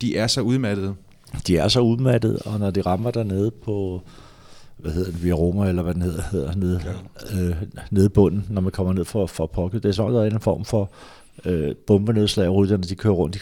[0.01, 0.93] de er så udmattede.
[1.47, 4.01] De er så udmattede, og når de rammer dernede på,
[4.77, 6.81] hvad hedder det, Via Roma, eller hvad den hedder, hedder nede,
[7.33, 7.41] ja.
[7.41, 7.55] øh,
[7.91, 9.83] nede bunden, når man kommer ned for, for pocket.
[9.83, 10.91] Det er så der en form for
[11.45, 13.39] øh, bombenedslag, og rytterne de kører rundt i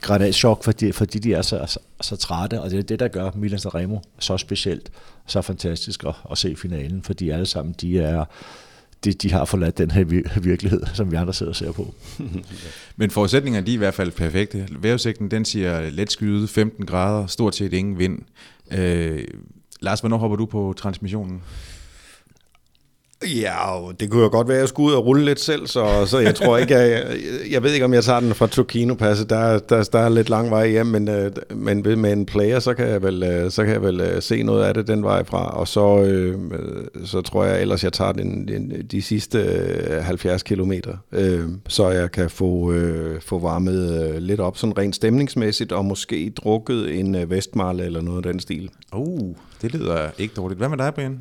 [0.00, 3.30] granatschok, fordi, fordi de er så, så, så trætte, og det er det, der gør
[3.34, 4.90] Milan Remo så specielt,
[5.26, 8.24] så fantastisk at, at se finalen, fordi alle sammen, de er
[9.04, 10.04] de, de har forladt den her
[10.40, 11.94] virkelighed, som vi andre sidder og ser på.
[12.96, 14.68] Men forudsætningerne de er i hvert fald perfekte.
[14.78, 18.18] Vejrudsigten den siger let skyde, 15 grader, stort set ingen vind.
[18.70, 19.24] Øh,
[19.80, 21.42] Lars, hvornår hopper du på transmissionen?
[23.26, 26.06] Ja, det kunne jo godt være, at jeg skulle ud og rulle lidt selv, så,
[26.06, 27.04] så jeg tror ikke, jeg,
[27.50, 29.30] jeg ved ikke, om jeg tager den fra Tokino-passet.
[29.30, 32.74] Der, der, der er lidt lang vej hjem, men, øh, men med en player, så
[32.74, 35.24] kan jeg vel, øh, så kan jeg vel øh, se noget af det den vej
[35.24, 36.38] fra, og så, øh,
[37.04, 39.38] så tror jeg ellers, jeg tager den, den, de sidste
[40.02, 45.72] 70 kilometer, øh, så jeg kan få, øh, få varmet lidt op, sådan rent stemningsmæssigt,
[45.72, 48.70] og måske drukket en Vestmarle eller noget af den stil.
[48.92, 50.58] Uh, det lyder ikke dårligt.
[50.58, 51.20] Hvad med dig, Brian?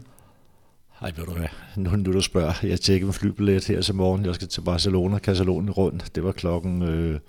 [1.03, 2.53] Ej, ved du hvad, nu, nu du spørger.
[2.63, 4.25] Jeg tjekkede med flybillet her til morgen.
[4.25, 6.15] Jeg skal til Barcelona, Katalonien rundt.
[6.15, 7.19] Det var klokken øh,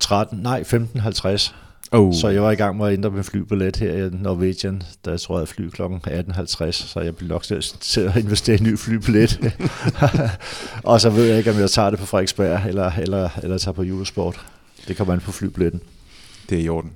[0.00, 1.54] 13, nej, 15.50.
[1.92, 2.14] Oh.
[2.14, 5.20] Så jeg var i gang med at ændre med flybillet her i Norwegian, da jeg
[5.20, 7.42] tror, jeg fly klokken 18.50, så jeg blev nok
[7.80, 9.60] til at investere i en ny flybillet.
[10.84, 13.72] og så ved jeg ikke, om jeg tager det på Frederiksberg, eller, eller, eller tager
[13.72, 14.46] på Eurosport.
[14.88, 15.80] Det kommer an på flybilletten.
[16.50, 16.92] Det er i orden.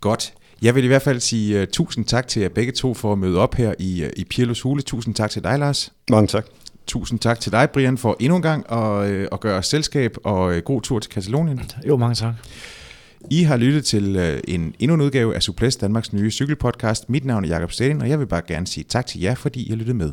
[0.00, 0.32] Godt.
[0.62, 3.18] Jeg vil i hvert fald sige uh, tusind tak til jer begge to for at
[3.18, 4.82] møde op her i, uh, i Pirlos Hule.
[4.82, 5.92] Tusind tak til dig, Lars.
[6.10, 6.44] Mange tak.
[6.86, 10.46] Tusind tak til dig, Brian, for endnu en gang at, uh, at gøre selskab, og
[10.46, 11.60] uh, god tur til Katalonien.
[11.88, 12.34] Jo, mange tak.
[13.30, 17.10] I har lyttet til uh, en endnu en udgave af Suples Danmarks nye cykelpodcast.
[17.10, 19.66] Mit navn er Jakob Stedin, og jeg vil bare gerne sige tak til jer, fordi
[19.66, 20.12] I har lyttet med.